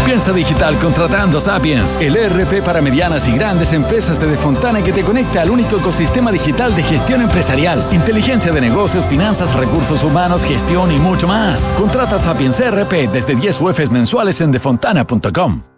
[0.06, 5.02] Piensa digital contratando Sapiens, el ERP para medianas y grandes empresas de Defontana que te
[5.02, 10.90] conecta al único ecosistema digital de gestión empresarial, inteligencia de negocios, finanzas, recursos humanos, gestión
[10.90, 11.70] y mucho más.
[11.76, 15.77] Contrata Sapiens ERP desde 10 UFs mensuales en defontana.com.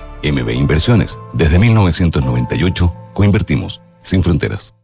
[0.23, 4.75] MB Inversiones, desde 1998, coinvertimos sin fronteras.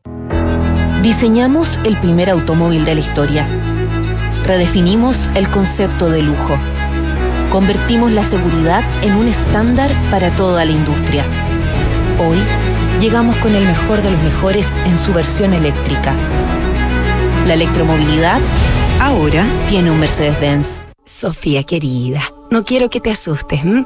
[1.02, 3.48] Diseñamos el primer automóvil de la historia.
[4.46, 6.58] Redefinimos el concepto de lujo.
[7.52, 11.24] Convertimos la seguridad en un estándar para toda la industria.
[12.20, 12.38] Hoy
[13.00, 16.14] llegamos con el mejor de los mejores en su versión eléctrica.
[17.46, 18.42] La electromovilidad
[19.00, 20.80] ahora tiene un Mercedes-Benz.
[21.06, 22.22] Sofía querida,
[22.52, 23.64] no quiero que te asustes.
[23.64, 23.86] ¿m?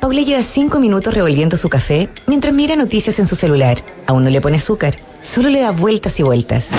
[0.00, 3.78] Paula lleva cinco minutos revolviendo su café mientras mira noticias en su celular.
[4.06, 6.70] Aún no le pone azúcar, solo le da vueltas y vueltas.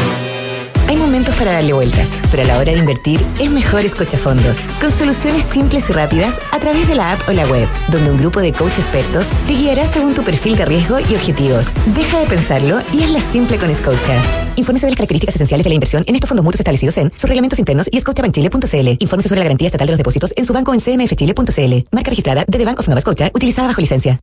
[0.88, 4.92] Hay momentos para darle vueltas, pero a la hora de invertir es mejor Escochafondos, con
[4.92, 8.40] soluciones simples y rápidas a través de la app o la web, donde un grupo
[8.40, 11.66] de coach expertos te guiará según tu perfil de riesgo y objetivos.
[11.96, 14.45] Deja de pensarlo y hazla simple con Escocha.
[14.56, 17.30] Infórmese de las características esenciales de la inversión en estos fondos mutuos establecidos en sus
[17.30, 18.98] reglamentos internos y escochabanchile.cl.
[19.00, 21.88] Infórmese sobre la garantía estatal de los depósitos en su banco en cmfchile.cl.
[21.92, 24.20] Marca registrada de The Bank of Nova Scotia, utilizada bajo licencia.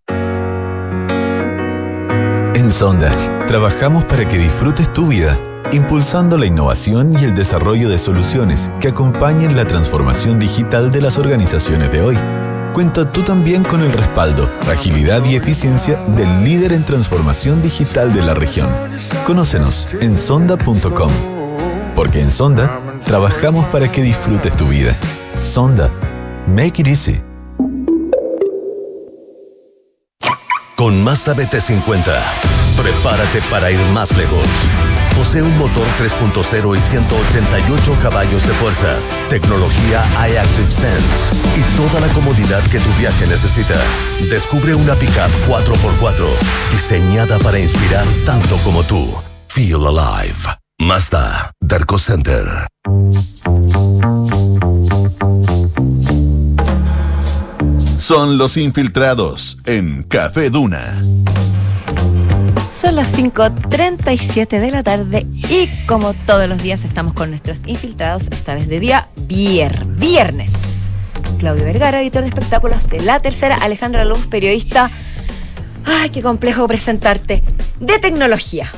[2.54, 5.38] En Sonda, trabajamos para que disfrutes tu vida,
[5.72, 11.18] impulsando la innovación y el desarrollo de soluciones que acompañen la transformación digital de las
[11.18, 12.18] organizaciones de hoy.
[12.72, 18.22] Cuenta tú también con el respaldo, agilidad y eficiencia del líder en transformación digital de
[18.22, 18.68] la región.
[19.26, 21.10] Conócenos en sonda.com.
[21.94, 24.96] Porque en Sonda trabajamos para que disfrutes tu vida.
[25.38, 25.90] Sonda.
[26.46, 27.20] Make it easy.
[30.74, 32.04] Con Mazda BT50,
[32.76, 34.46] prepárate para ir más lejos.
[35.16, 38.96] Posee un motor 3.0 y 188 caballos de fuerza,
[39.28, 43.76] tecnología iActive Sense y toda la comodidad que tu viaje necesita.
[44.30, 46.26] Descubre una pickup 4x4
[46.72, 49.06] diseñada para inspirar tanto como tú.
[49.48, 50.38] Feel alive.
[50.78, 52.66] Mazda, Darko Center.
[57.98, 61.00] Son los infiltrados en Café Duna.
[62.82, 68.24] Son las 5.37 de la tarde y como todos los días estamos con nuestros infiltrados,
[68.32, 70.50] esta vez de día vier- viernes.
[71.38, 74.90] Claudio Vergara, editor de espectáculos de La Tercera, Alejandra Luz, periodista
[75.84, 77.42] Ay, qué complejo presentarte.
[77.80, 78.70] De tecnología.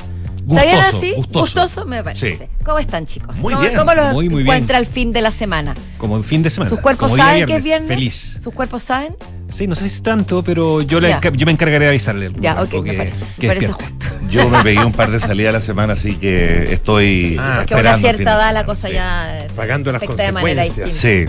[0.47, 1.13] ¿Está bien Gustoso, así?
[1.33, 1.85] gustoso.
[1.85, 2.37] me parece.
[2.37, 2.43] Sí.
[2.63, 3.37] ¿Cómo están, chicos?
[3.39, 3.75] Muy ¿Cómo, bien.
[3.77, 5.73] cómo los Muy, muy encuentra el fin de la semana?
[5.97, 6.69] Como en fin de semana.
[6.69, 7.87] ¿Sus cuerpos como saben que es viernes?
[7.87, 8.39] Feliz.
[8.43, 9.15] ¿Sus cuerpos saben?
[9.47, 12.31] Sí, no sé si es tanto, pero yo, enca- yo me encargaré de avisarle.
[12.35, 13.25] Ya, ok, me que- parece.
[13.39, 14.05] que Me parece despierte.
[14.31, 17.73] Yo me pegué un par de salidas a la semana, así que estoy Ah, que
[17.75, 17.91] a una esperando.
[17.91, 18.93] el fin cierta de edad la cosa sí.
[18.95, 20.75] ya Pagando las de consecuencias.
[20.87, 20.91] distinta.
[20.91, 21.25] Sí.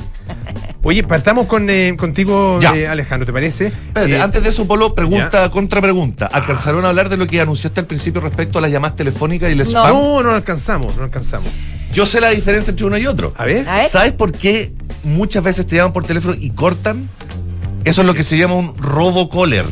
[0.83, 2.75] Oye, partamos con, eh, contigo, Ya.
[2.75, 3.67] eh, Alejandro, ¿te parece?
[3.67, 6.27] Espérate, Eh, antes de eso, Polo, pregunta contra pregunta.
[6.27, 9.53] ¿Alcanzaron a hablar de lo que anunciaste al principio respecto a las llamadas telefónicas y
[9.53, 9.89] el spam?
[9.93, 11.49] No, no alcanzamos, no alcanzamos.
[11.93, 13.35] Yo sé la diferencia entre uno y otro.
[13.37, 13.69] A ver.
[13.69, 13.89] A ver.
[13.89, 14.73] ¿Sabes por qué
[15.05, 17.09] muchas veces te llaman por teléfono y cortan?
[17.87, 19.65] Eso es lo que se llama un robocaller.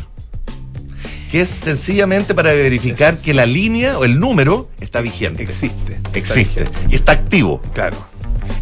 [1.30, 5.42] Que es sencillamente para verificar que la línea o el número está vigente.
[5.42, 5.98] Existe.
[6.14, 6.64] Existe.
[6.88, 7.60] Y está activo.
[7.74, 7.96] Claro.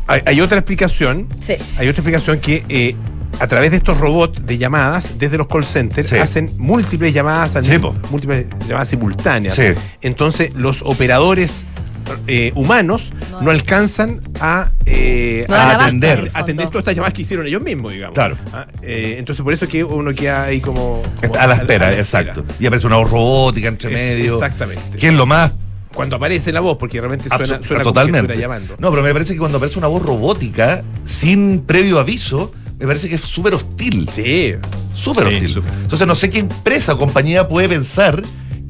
[0.06, 1.28] Hay, hay otra explicación.
[1.40, 1.54] Sí.
[1.76, 2.96] Hay otra explicación que eh,
[3.40, 6.16] a través de estos robots de llamadas desde los call centers Sí.
[6.16, 7.72] hacen múltiples llamadas, Sí,
[8.10, 9.54] múltiples llamadas simultáneas.
[9.54, 9.64] Sí.
[10.00, 11.66] Entonces los operadores
[12.26, 17.46] eh, humanos no, alcanzan a, eh, No a atender, atender todas estas llamadas que hicieron
[17.46, 18.14] ellos mismos, digamos.
[18.14, 18.36] Claro.
[18.52, 21.90] Ah, eh, entonces por eso que uno queda ahí como, como A la espera, a
[21.92, 22.44] la exacto.
[22.60, 24.34] Y aparece una voz robótica entre Es- medio.
[24.34, 24.96] exactamente.
[24.98, 25.52] Que es lo más
[25.94, 28.36] Cuando aparece la voz, porque realmente suena, Abso- suena como que totalmente.
[28.38, 28.76] llamando.
[28.78, 33.08] No, pero me parece que cuando aparece una voz robótica, sin previo aviso, me parece
[33.10, 34.08] que es súper hostil.
[34.14, 34.54] Sí.
[34.94, 35.62] Súper Sí, hostil.
[35.82, 38.22] Entonces no sé qué empresa o compañía puede pensar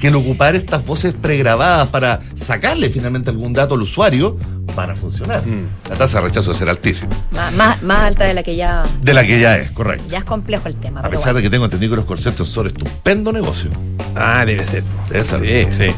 [0.03, 4.37] que el ocupar estas voces pregrabadas para sacarle finalmente algún dato al usuario
[4.75, 5.41] van a funcionar.
[5.47, 5.69] Mm.
[5.91, 7.13] La tasa de rechazo va a ser altísima.
[7.31, 10.05] Más, más, más alta de la que ya, De la que ya es, correcto.
[10.11, 11.03] ya es complejo el tema.
[11.03, 11.37] A pesar bueno.
[11.37, 13.71] de que tengo entendido que los conciertos son estupendo negocio.
[14.17, 14.83] Ah, debe ser.
[15.09, 15.77] Debe ser.
[15.77, 15.95] Sí, sí.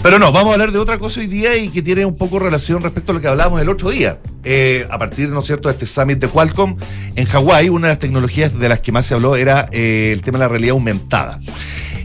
[0.00, 2.38] Pero no, vamos a hablar de otra cosa hoy día y que tiene un poco
[2.38, 4.20] relación respecto a lo que hablábamos el otro día.
[4.44, 6.76] Eh, a partir, ¿no es cierto?, de este summit de Qualcomm
[7.16, 10.22] en Hawái, una de las tecnologías de las que más se habló era eh, el
[10.22, 11.40] tema de la realidad aumentada.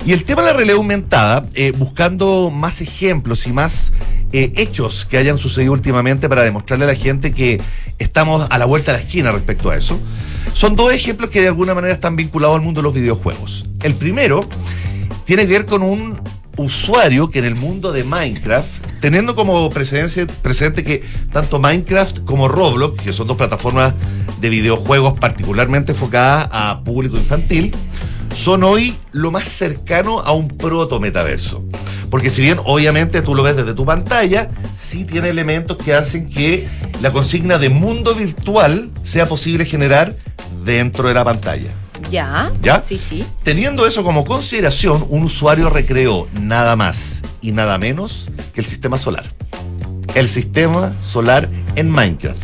[0.06, 3.92] Y el tema de la realidad aumentada, eh, buscando más ejemplos y más
[4.32, 7.60] eh, hechos que hayan sucedido últimamente para demostrarle a la gente que
[7.98, 10.00] estamos a la vuelta de la esquina respecto a eso,
[10.54, 13.66] son dos ejemplos que de alguna manera están vinculados al mundo de los videojuegos.
[13.82, 14.42] El primero
[15.26, 16.20] tiene que ver con un
[16.56, 21.04] usuario que en el mundo de Minecraft, teniendo como precedencia, precedente que
[21.34, 23.96] tanto Minecraft como Roblox, que son dos plataformas
[24.40, 27.74] de videojuegos particularmente enfocadas a público infantil,
[28.36, 31.64] son hoy lo más cercano a un proto metaverso.
[32.12, 36.30] Porque si bien obviamente tú lo ves desde tu pantalla, sí tiene elementos que hacen
[36.30, 36.68] que
[37.02, 40.14] la consigna de mundo virtual sea posible generar
[40.64, 41.72] dentro de la pantalla.
[42.12, 42.52] Ya.
[42.62, 42.82] ¿Ya?
[42.82, 43.26] Sí, sí.
[43.44, 48.98] Teniendo eso como consideración, un usuario recreó nada más y nada menos que el sistema
[48.98, 49.26] solar.
[50.14, 52.44] El sistema solar en Minecraft.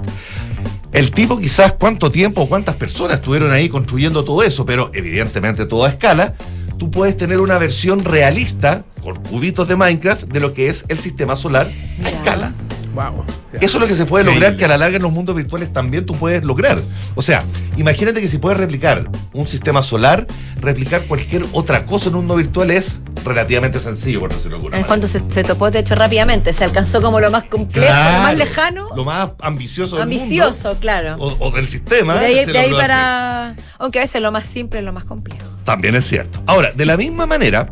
[0.94, 5.66] El tipo quizás cuánto tiempo o cuántas personas estuvieron ahí construyendo todo eso, pero evidentemente
[5.66, 6.36] todo a escala,
[6.78, 11.00] tú puedes tener una versión realista con cubitos de Minecraft de lo que es el
[11.00, 11.72] sistema solar
[12.04, 12.54] a escala.
[12.94, 13.24] Wow.
[13.54, 15.72] Eso es lo que se puede lograr, que a la larga en los mundos virtuales
[15.72, 16.82] también tú puedes lograr.
[17.16, 17.42] O sea,
[17.78, 20.28] imagínate que si puedes replicar un sistema solar,
[20.60, 24.78] replicar cualquier otra cosa en un mundo virtual es relativamente sencillo, por decirlo de alguna
[24.78, 25.08] En el manera.
[25.10, 26.54] fondo se, se topó de hecho rápidamente.
[26.54, 28.90] Se alcanzó como lo más complejo, lo más lejano.
[28.96, 31.16] Lo más ambicioso del ambicioso, mundo, claro.
[31.20, 32.16] o, o del sistema.
[32.16, 33.56] de ahí, de ahí para.
[33.80, 35.46] Aunque a veces lo más simple es lo más complejo.
[35.64, 36.42] También es cierto.
[36.48, 37.72] Ahora, de la misma manera,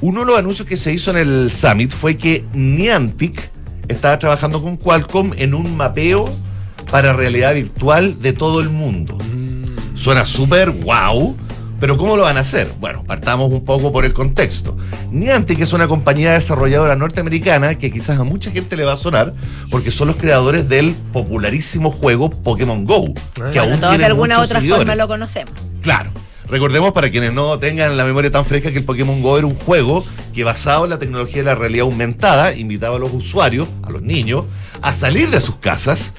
[0.00, 3.50] uno de los anuncios que se hizo en el Summit fue que Niantic
[3.88, 6.28] estaba trabajando con Qualcomm en un mapeo
[6.90, 9.18] para realidad virtual de todo el mundo.
[9.94, 11.36] Suena súper wow,
[11.80, 12.70] pero ¿cómo lo van a hacer?
[12.78, 14.76] Bueno, partamos un poco por el contexto.
[15.10, 19.32] Niantic es una compañía desarrolladora norteamericana que quizás a mucha gente le va a sonar
[19.70, 23.14] porque son los creadores del popularísimo juego Pokémon Go,
[23.52, 24.84] que aún todos de alguna otra seguidores.
[24.84, 25.54] forma lo conocemos.
[25.80, 26.10] Claro.
[26.48, 29.54] Recordemos para quienes no tengan la memoria tan fresca que el Pokémon Go era un
[29.54, 30.04] juego
[30.34, 34.02] que basado en la tecnología de la realidad aumentada invitaba a los usuarios, a los
[34.02, 34.44] niños,
[34.82, 36.12] a salir de sus casas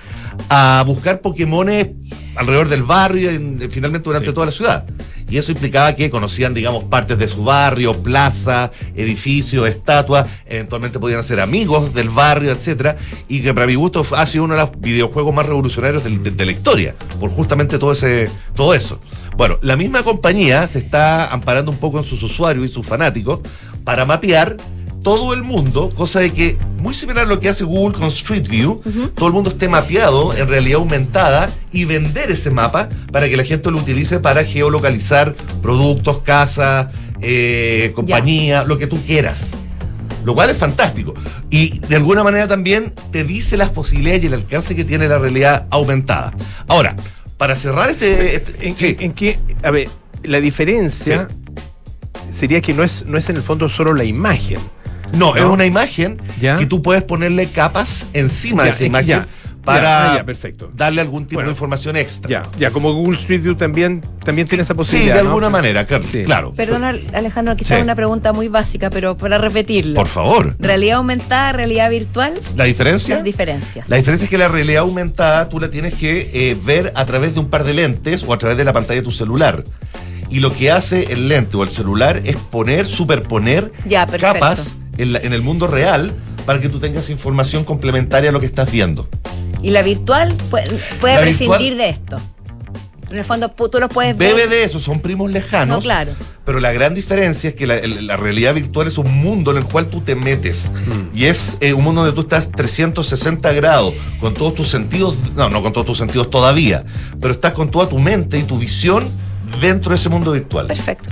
[0.50, 1.90] a buscar Pokémones
[2.36, 4.86] alrededor del barrio y en- finalmente durante toda la ciudad.
[5.30, 11.24] Y eso implicaba que conocían, digamos, partes de su barrio, plaza, edificios, estatuas, eventualmente podían
[11.24, 12.98] ser amigos del barrio, etcétera,
[13.30, 16.46] y que para mi gusto ha sido uno de los videojuegos más revolucionarios de, de
[16.46, 19.00] la historia, por justamente todo ese, todo eso.
[19.38, 23.40] Bueno, la misma compañía se está amparando un poco en sus usuarios y sus fanáticos
[23.86, 24.58] para mapear
[25.04, 28.48] todo el mundo, cosa de que, muy similar a lo que hace Google con Street
[28.48, 28.82] View,
[29.16, 33.44] todo el mundo esté mapeado en realidad aumentada y vender ese mapa para que la
[33.44, 36.88] gente lo utilice para geolocalizar productos, casas,
[37.22, 39.40] eh, compañía, lo que tú quieras.
[40.24, 41.16] Lo cual es fantástico.
[41.50, 45.18] Y de alguna manera también te dice las posibilidades y el alcance que tiene la
[45.18, 46.32] realidad aumentada.
[46.68, 46.96] Ahora,
[47.38, 48.36] para cerrar este...
[48.36, 49.40] este- ¿En, en- en qué?
[49.64, 49.90] A ver,
[50.24, 51.28] la diferencia
[52.30, 54.60] sería que no es, no es en el fondo solo la imagen.
[55.14, 56.58] No, es una imagen ¿Ya?
[56.58, 59.28] que tú puedes ponerle capas encima de esa imagen ya,
[59.64, 60.72] para ya, ah, ya, perfecto.
[60.74, 61.50] darle algún tipo Bueno.
[61.50, 62.30] de información extra.
[62.30, 65.16] Ya, ya, como Google Street View también, también tiene esa Sí, posibilidad.
[65.18, 65.30] de ¿no?
[65.30, 66.04] alguna manera, claro.
[66.12, 66.24] Sí.
[66.24, 66.54] claro.
[66.54, 67.84] Perdona, Alejandro, quizás Sí.
[67.84, 69.96] una pregunta muy básica, pero para repetirla.
[69.96, 70.56] Por favor.
[70.60, 72.34] ¿Realidad aumentada, realidad virtual?
[72.56, 73.16] ¿La diferencia?
[73.16, 73.88] Las diferencias.
[73.88, 77.34] La diferencia es que la realidad aumentada tú la tienes que eh, ver a través
[77.36, 79.64] de un par de lentes o a través de la pantalla de tu celular.
[80.32, 84.34] Y lo que hace el lente o el celular es poner, superponer Ya, perfecto.
[84.40, 86.12] capas en, la- en el mundo real
[86.46, 89.08] para que tú tengas información complementaria a lo que estás viendo.
[89.62, 90.68] Y la virtual puede,
[91.00, 92.20] puede La prescindir virtual- de esto.
[93.12, 94.34] En el fondo, tú los puedes ver.
[94.36, 95.78] Bebe de eso, son primos lejanos.
[95.80, 96.14] No, claro.
[96.46, 99.88] Pero la gran diferencia es que la, realidad virtual es un mundo en el cual
[99.88, 100.72] tú te metes.
[101.14, 105.50] Y es eh, un mundo donde tú estás 360 grados, con todos tus sentidos, no,
[105.50, 106.86] no con todos tus sentidos todavía,
[107.20, 109.06] pero estás con toda tu mente y tu visión
[109.60, 110.68] dentro de ese mundo virtual.
[110.68, 111.10] Perfecto.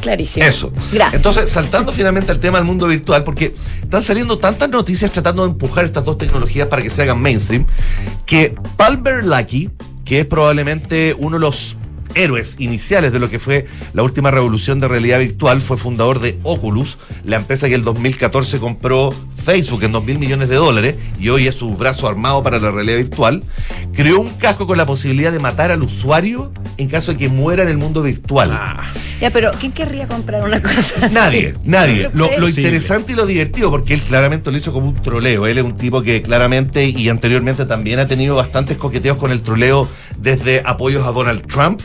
[0.00, 0.44] Clarísimo.
[0.44, 0.72] Eso.
[0.92, 1.14] Gracias.
[1.14, 5.50] Entonces, saltando finalmente al tema del mundo virtual, porque están saliendo tantas noticias tratando de
[5.52, 7.66] empujar estas dos tecnologías para que se hagan mainstream,
[8.26, 9.70] que Palmer Luckey,
[10.04, 11.76] que es probablemente uno de los
[12.14, 16.38] héroes iniciales de lo que fue la última revolución de realidad virtual, fue fundador de
[16.42, 20.96] Oculus, la empresa que en el 2014 compró Facebook en 2 mil millones de dólares
[21.18, 23.42] y hoy es su brazo armado para la realidad virtual,
[23.94, 27.62] creó un casco con la posibilidad de matar al usuario en caso de que muera
[27.62, 28.50] en el mundo virtual.
[29.20, 31.14] Ya, pero ¿quién querría comprar una cosa así?
[31.14, 32.08] Nadie, nadie.
[32.12, 35.46] Lo, interesante y lo divertido, porque él claramente lo hizo como un troleo.
[35.46, 39.42] Él es un tipo que claramente y anteriormente también ha tenido bastantes coqueteos con el
[39.42, 39.88] troleo
[40.18, 41.80] desde apoyos a Donald Trump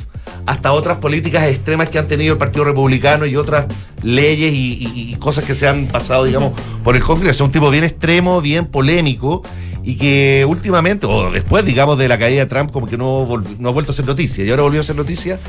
[0.45, 3.65] hasta otras políticas extremas que han tenido el Partido Republicano y otras
[4.03, 7.31] leyes y, y- y cosas que se han pasado, digamos, por el Congreso.
[7.31, 9.41] Es un tipo bien extremo, bien polémico
[9.85, 13.27] y que últimamente, o después, digamos, de la caída de Trump, como que no,
[13.59, 15.39] no ha vuelto a ser noticia y ahora volvió a ser noticia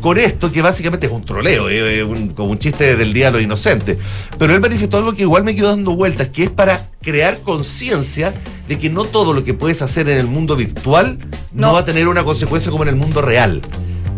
[0.00, 3.26] con esto que básicamente es un troleo, eh, eh, un- como un chiste del día
[3.26, 3.98] de los inocentes.
[4.38, 8.34] Pero él manifestó algo que igual me quedó dando vueltas, que es para crear conciencia
[8.68, 11.18] de que no todo lo que puedes hacer en el mundo virtual
[11.52, 11.72] no, No.
[11.74, 13.62] va a tener una consecuencia como en el mundo real.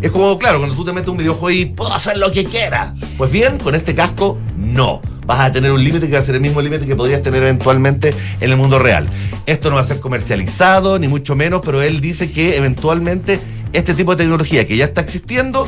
[0.01, 2.93] Es como, claro, cuando tú te metes un videojuego y puedo hacer lo que quiera.
[3.17, 5.01] Pues bien, con este casco, no.
[5.25, 7.41] Vas a tener un límite que va a ser el mismo límite que podrías tener
[7.41, 9.07] eventualmente en el mundo real.
[9.45, 13.39] Esto no va a ser comercializado, ni mucho menos, pero él dice que eventualmente
[13.73, 15.67] este tipo de tecnología que ya está existiendo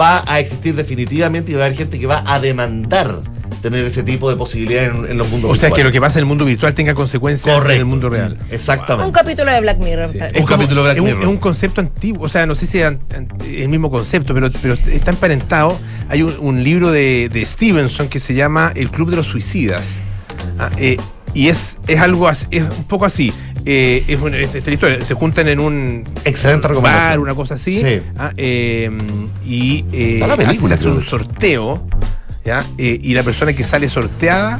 [0.00, 3.22] va a existir definitivamente y va a haber gente que va a demandar
[3.62, 6.18] tener ese tipo de posibilidades en, en los mundos O sea, que lo que pasa
[6.18, 8.38] en el mundo virtual tenga consecuencias en el mundo real.
[8.50, 9.06] Exactamente.
[9.06, 10.04] Un capítulo de Black Mirror.
[10.06, 11.22] Es Un como- capítulo de Black es un- Mirror.
[11.22, 12.92] Es un concepto antiguo, o sea, no sé si es
[13.46, 15.78] el mismo concepto, pero, pero está emparentado.
[16.08, 19.86] Hay un, un libro de, de Stevenson que se llama El Club de los Suicidas.
[20.58, 20.96] Ah, eh,
[21.34, 23.32] y es, es algo así, es un poco así.
[23.66, 27.80] Eh, es, una- es- esta historia, se juntan en un Excelente bar, una cosa así,
[27.80, 28.00] Sí.
[28.18, 28.90] ah, eh,
[29.44, 30.92] y eh, creo.
[30.94, 31.86] un sorteo,
[32.50, 32.64] ¿ya?
[32.78, 34.58] Eh, y la persona que sale sorteada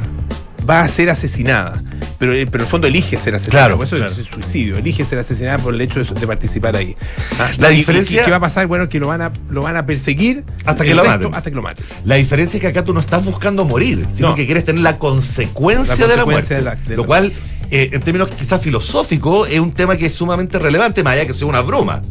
[0.69, 1.81] va a ser asesinada.
[2.19, 3.65] Pero, eh, pero en el fondo elige ser asesinada.
[3.65, 4.11] Claro, por eso claro.
[4.11, 4.77] es suicidio.
[4.77, 6.95] Elige ser asesinada por el hecho de, de participar ahí.
[7.39, 8.67] Ah, La y- y- diferencia- ¿Qué va a pasar?
[8.67, 11.35] Bueno, que lo van a, lo van a perseguir Hasta que lo resto- maten.
[11.35, 11.83] Hasta que lo maten.
[12.05, 14.35] La diferencia es que acá tú no estás buscando morir, sino No.
[14.35, 16.53] que quieres tener la consecuencia, La de la muerte.
[16.55, 17.33] de la- de lo la- cual,
[17.71, 21.33] eh, en términos quizás filosóficos, es un tema que es sumamente relevante, más allá que
[21.33, 22.01] sea una broma.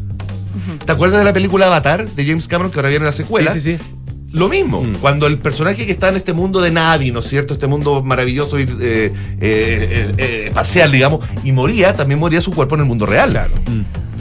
[0.85, 3.53] ¿Te acuerdas de la película Avatar de James Cameron que ahora viene la secuela?
[3.53, 3.83] Sí, sí, sí.
[4.31, 4.95] Lo mismo, Mm.
[5.01, 7.53] cuando el personaje que está en este mundo de Navi, ¿no es cierto?
[7.53, 12.51] Este mundo maravilloso y eh, eh, eh, eh, espacial, digamos, y moría, también moría su
[12.51, 13.31] cuerpo en el mundo real.
[13.31, 13.53] Claro.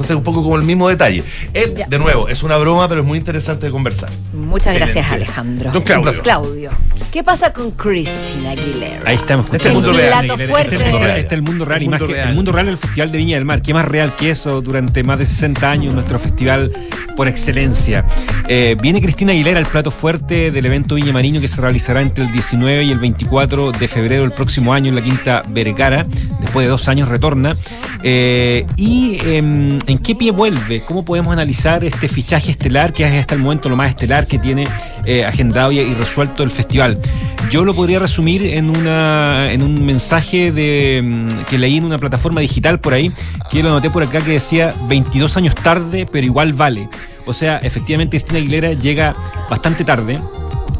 [0.00, 1.22] Entonces, un poco como el mismo detalle.
[1.52, 4.08] Eh, de nuevo, es una broma, pero es muy interesante de conversar.
[4.32, 5.24] Muchas gracias, Excelente.
[5.24, 5.72] Alejandro.
[5.72, 6.22] Don Claudio.
[6.22, 6.70] Claudio.
[7.12, 9.00] ¿Qué pasa con Christina Aguilera?
[9.04, 9.44] Ahí estamos.
[9.46, 10.24] Este es el mundo real.
[10.24, 11.82] plato Este fuerte es el mundo real, este es el mundo real.
[11.82, 12.28] El mundo real.
[12.28, 13.60] el mundo real del Festival de Viña del Mar.
[13.60, 15.92] ¿Qué más real que eso durante más de 60 años?
[15.92, 16.72] Nuestro festival
[17.14, 18.06] por excelencia.
[18.48, 22.24] Eh, viene Cristina Aguilera, el plato fuerte del evento Viña Mariño que se realizará entre
[22.24, 26.06] el 19 y el 24 de febrero del próximo año en la Quinta Vergara.
[26.40, 27.54] Después de dos años retorna.
[28.02, 30.82] Eh, ¿Y em, en qué pie vuelve?
[30.82, 34.38] ¿Cómo podemos analizar este fichaje estelar, que es hasta el momento lo más estelar que
[34.38, 34.66] tiene
[35.04, 36.98] eh, agendado y, resuelto el festival?
[37.50, 40.52] Yo lo podría resumir en, una, en un mensaje
[41.02, 43.12] mm, que leí en una plataforma digital por ahí,
[43.50, 46.88] que lo anoté por acá que decía 22 años tarde, pero igual vale.
[47.26, 49.14] O sea, efectivamente Cristina Aguilera llega
[49.48, 50.18] bastante tarde,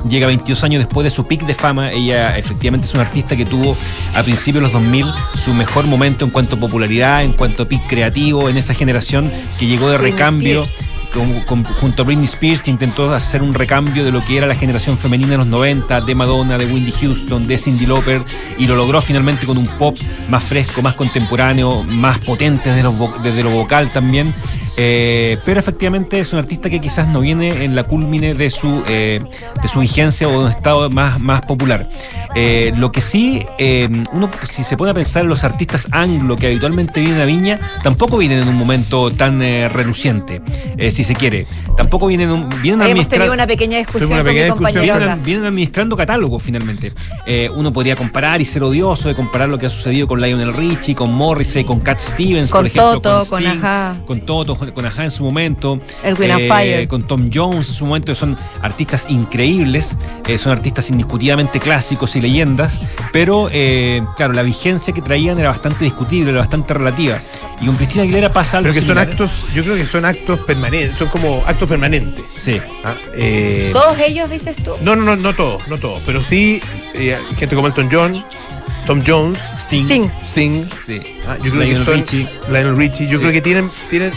[0.09, 1.91] llega 22 años después de su pic de fama.
[1.93, 3.77] Ella efectivamente es una artista que tuvo
[4.15, 7.67] a principios de los 2000 su mejor momento en cuanto a popularidad, en cuanto a
[7.67, 10.65] pic creativo, en esa generación que llegó de recambio.
[10.65, 10.91] Spears.
[11.13, 14.47] con- con- junto a Britney Spears, que intentó hacer un recambio de lo que era
[14.47, 18.23] la generación femenina de los 90, de Madonna, de Wendy Houston, de Cindy Lauper,
[18.59, 19.97] y lo logró finalmente con un pop
[20.29, 24.33] más fresco, más contemporáneo, más potente desde lo, vo- desde lo vocal también.
[24.77, 28.83] Eh, pero efectivamente es un artista que quizás no viene en la culmine de su,
[28.89, 29.21] eh,
[29.63, 31.89] de su vigencia o de un estado más, más popular.
[32.35, 33.45] Eh, lo que sí,
[34.13, 37.59] uno si se pone a pensar en los artistas anglo que habitualmente vienen a Viña,
[37.83, 40.41] tampoco vienen en un momento tan eh, reluciente,
[40.91, 41.47] si se quiere.
[41.77, 44.25] Tampoco vienen, en un- vienen a Habíamos administrar- tenido una pequeña discusión Tuvimos una con
[44.25, 44.73] mi pequeña discusión.
[44.75, 45.23] compañero Vienen, acá.
[45.25, 46.93] vienen administrando catálogos finalmente.
[47.57, 50.95] Uno podría comparar y ser odioso de comparar lo que ha sucedido con Lionel Richie,
[50.95, 53.95] con Morrissey, con Cat Stevens, Con por ejemplo, Toto, con Sting, Ajá.
[54.07, 56.89] con Toto, con Ajá en su momento, Erwin and Fire.
[56.89, 59.97] con Tom Jones en su momento, son artistas increíbles,
[60.27, 62.81] eh, son artistas indiscutidamente clásicos y leyendas,
[63.13, 67.23] pero eh, claro, la vigencia que traían era bastante discutible, era bastante relativa.
[67.61, 70.41] Y con Cristina Aguilera pasa algo Pero que son actos, yo creo que son actos
[70.41, 72.25] permanentes, son como actos permanentes.
[72.39, 72.59] Sí.
[72.85, 74.73] Ah, eh, ¿Todos ellos dices tú?
[74.83, 76.61] No, no, no, no todos, no todos, pero sí
[76.95, 78.25] eh, gente como Elton John,
[78.87, 79.85] Tom Jones, Sting.
[79.87, 80.09] Sting.
[80.29, 81.01] Sting, Sí.
[81.29, 82.29] ah, yo creo Lionel que son, Richie.
[82.49, 83.19] Lionel Richie, yo Sí.
[83.21, 84.13] creo que tienen, tienen,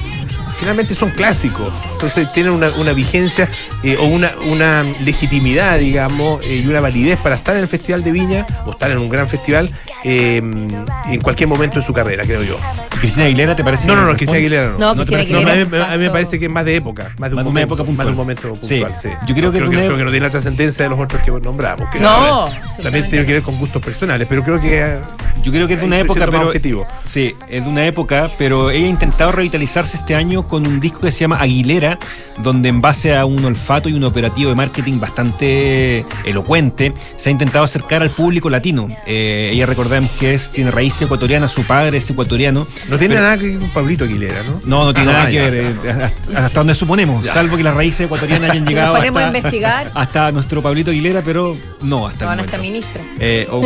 [0.60, 3.50] finalmente son clásicos, entonces tienen una, una vigencia
[3.84, 8.04] eh, o una, una legitimidad, digamos, eh, y una validez para estar en el Festival
[8.04, 9.70] de Viña o estar en un gran festival
[10.04, 12.58] eh, en cualquier momento de su carrera, creo yo.
[13.00, 13.88] Cristina Aguilera, ¿te parece?
[13.88, 14.14] No, no, no?
[14.16, 14.78] Cristina Aguilera no.
[14.78, 15.70] No, ¿No te Cristina parece?
[15.70, 17.38] No, a, mí, a mí me parece que es más de época, más de un,
[17.38, 18.16] Más momento, época más de un puntual.
[18.16, 18.80] momento Sí.
[18.80, 18.96] puntual.
[19.02, 19.10] Sí.
[19.28, 21.90] Yo creo que creo, que no tiene la trascendencia de los otros que nombramos.
[21.90, 22.50] que No,
[22.82, 24.98] También tiene que ver con gustos personales, pero creo que
[25.44, 26.48] Yo creo que es de una época, pero.
[26.48, 26.88] objetivo.
[27.06, 31.02] Sí, es de una época, pero ella ha intentado revitalizarse este año con un disco
[31.02, 31.98] que se llama Aguilera,
[32.38, 37.32] donde en base a un olfato y un operativo de marketing bastante elocuente, se ha
[37.32, 38.88] intentado acercar al público latino.
[39.06, 42.66] Eh, ella recordemos que es, tiene raíz ecuatoriana, su padre es ecuatoriano.
[42.90, 44.60] no tiene pero- nada que ver con Pablito Aguilera, ¿no?
[44.66, 47.64] No, no tiene Ah, nada ya, que ver, eh, hasta, hasta donde suponemos, salvo que
[47.64, 49.92] las raíces ecuatorianas hayan llegado ponemos a hasta, investigar.
[49.96, 53.02] hasta nuestro Pablito Aguilera, pero no hasta Van hasta ministra.
[53.20, 53.48] Eh,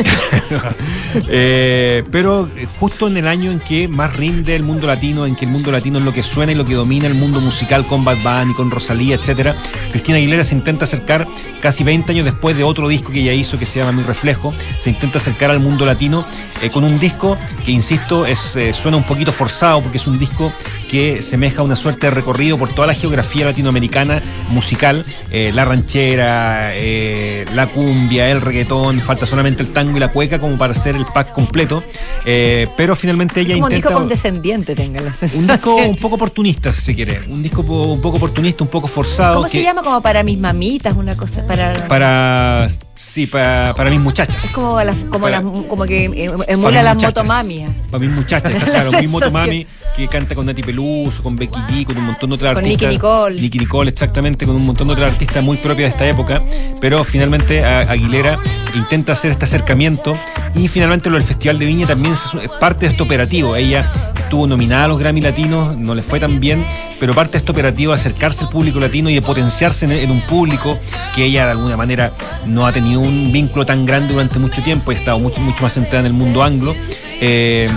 [1.30, 5.36] Eh, pero eh, justo en el año en que más rinde el mundo latino, en
[5.36, 7.86] que el mundo latino es lo que suena y lo que domina el mundo musical
[7.86, 9.56] con Bad Bunny, con Rosalía, etcétera,
[9.92, 11.28] Cristina Aguilera se intenta acercar
[11.62, 14.54] casi 20 años después de otro disco que ella hizo que se llama Mi Reflejo,
[14.78, 16.17] se intenta acercar al mundo latino
[16.62, 20.18] eh, con un disco que, insisto, es, eh, suena un poquito forzado porque es un
[20.18, 20.52] disco
[20.88, 26.72] que semeja una suerte de recorrido por toda la geografía latinoamericana musical, eh, la ranchera,
[26.74, 30.96] eh, la cumbia, el reggaetón, falta solamente el tango y la cueca como para hacer
[30.96, 31.82] el pack completo,
[32.26, 34.00] eh, pero finalmente ella Como un disco intenta...
[34.00, 35.48] condescendiente, tenga la Un sensación.
[35.48, 37.22] disco un poco oportunista, si se quiere.
[37.30, 39.36] Un disco un poco oportunista, un poco forzado.
[39.38, 39.82] ¿Cómo que se llama?
[39.82, 41.46] Como para mis mamitas, una cosa.
[41.46, 41.88] Para.
[41.88, 42.68] Para.
[42.96, 44.44] Sí, para, para mis muchachas.
[44.46, 47.04] es como, las, como, Para- las, como que emula mis las muchachas.
[47.24, 47.72] motomamias.
[47.92, 48.92] Para mis muchachas, claro.
[48.92, 49.12] Mi sensación.
[49.12, 49.68] motomami
[49.98, 52.90] que canta con Nati Peluso, con Becky G, con un montón de otras Con artistas.
[52.90, 53.42] Nicki Nicole.
[53.42, 56.44] Nicki Nicole, exactamente, con un montón de otras artistas muy propias de esta época.
[56.80, 58.38] Pero finalmente Aguilera
[58.76, 60.14] intenta hacer este acercamiento
[60.54, 63.56] y finalmente lo del Festival de Viña también es, parte de este operativo.
[63.56, 66.64] Ella estuvo nominada a los Grammy Latinos, no le fue tan bien,
[67.00, 70.12] pero parte de este operativo de acercarse al público latino y de potenciarse en, en
[70.12, 70.78] un público
[71.16, 72.12] que ella de alguna manera
[72.46, 75.64] no ha tenido un vínculo tan grande durante mucho tiempo y ha estado mucho, mucho
[75.64, 76.76] más centrada en el mundo anglo.
[77.20, 77.68] Eh,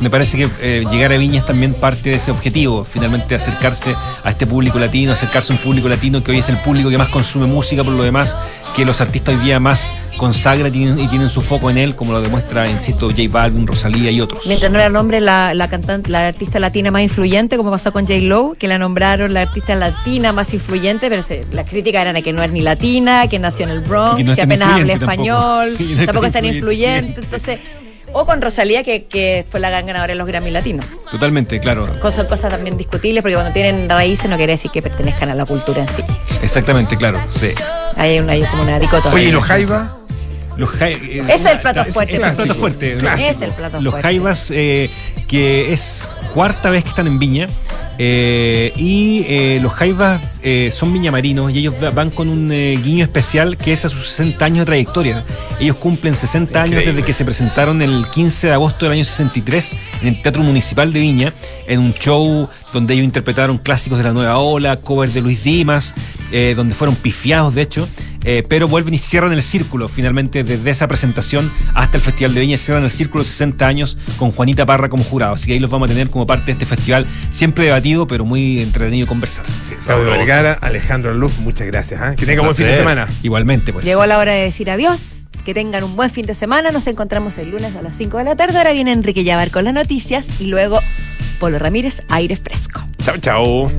[0.00, 3.94] me parece que eh, llegar a Viña es también parte de ese objetivo, finalmente acercarse
[4.22, 6.98] a este público latino, acercarse a un público latino que hoy es el público que
[6.98, 8.36] más consume música por lo demás,
[8.74, 12.22] que los artistas hoy día más consagran y tienen, su foco en él, como lo
[12.22, 14.46] demuestra, insisto, J Balvin, Rosalía y otros.
[14.46, 17.92] Mientras no era el nombre la, la cantante, la artista latina más influyente, como pasó
[17.92, 18.20] con J.
[18.20, 22.22] Lo, que la nombraron la artista latina más influyente, pero se, las críticas eran de
[22.22, 25.04] que no es ni latina, que nació en el Bronx, que no apenas habla influyente
[25.04, 25.78] español, tampoco.
[25.78, 27.20] Sí, no es tampoco es tan tan influyente.
[27.20, 27.60] Entonces,
[28.12, 30.86] o con Rosalía, que, que fue la gran ganadora de los Grammy Latinos.
[31.10, 31.98] Totalmente, claro.
[32.00, 35.44] Cosas, cosas también discutibles, porque cuando tienen raíces no quiere decir que pertenezcan a la
[35.44, 36.02] cultura en sí.
[36.42, 37.20] Exactamente, claro.
[37.38, 37.50] Sí.
[37.96, 39.14] Ahí hay una, hay como una dicotomía.
[39.14, 39.98] Oye, ¿y los Jaiba?
[40.56, 42.14] Los eh, Ese es el plato fuerte.
[42.14, 42.96] Es el plato fuerte.
[42.98, 43.30] Clásico.
[43.30, 44.08] Es el plato Los fuerte.
[44.08, 44.90] Jaivas, eh,
[45.28, 47.48] que es cuarta vez que están en Viña.
[47.98, 53.04] Eh, y eh, los Jaivas eh, son viñamarinos y ellos va- van con un guiño
[53.04, 55.24] especial que es a sus 60 años de trayectoria.
[55.58, 59.74] Ellos cumplen 60 años desde que se presentaron el 15 de agosto del año 63
[60.02, 61.32] en el Teatro Municipal de Viña,
[61.66, 65.94] en un show donde ellos interpretaron clásicos de la nueva ola, cover de Luis Dimas,
[66.54, 67.88] donde fueron pifiados de hecho.
[68.26, 72.40] Eh, pero vuelven y cierran el círculo finalmente desde esa presentación hasta el Festival de
[72.40, 75.34] Viña, cierran el círculo 60 años con Juanita Parra como jurado.
[75.34, 78.24] Así que ahí los vamos a tener como parte de este festival, siempre debatido, pero
[78.24, 79.46] muy entretenido conversar.
[79.84, 82.00] Claudio Vergara, Alejandro Luz, muchas gracias.
[82.02, 82.16] ¿ah?
[82.16, 83.06] Que tenga buen fin de semana.
[83.22, 83.84] Igualmente, pues.
[83.84, 85.12] Llegó la hora de decir adiós.
[85.44, 86.72] Que tengan un buen fin de semana.
[86.72, 88.58] Nos encontramos el lunes a las 5 de la tarde.
[88.58, 90.80] Ahora viene Enrique Llavar con las noticias y luego
[91.38, 92.84] Polo Ramírez, aire fresco.
[93.04, 93.70] Chao, chao.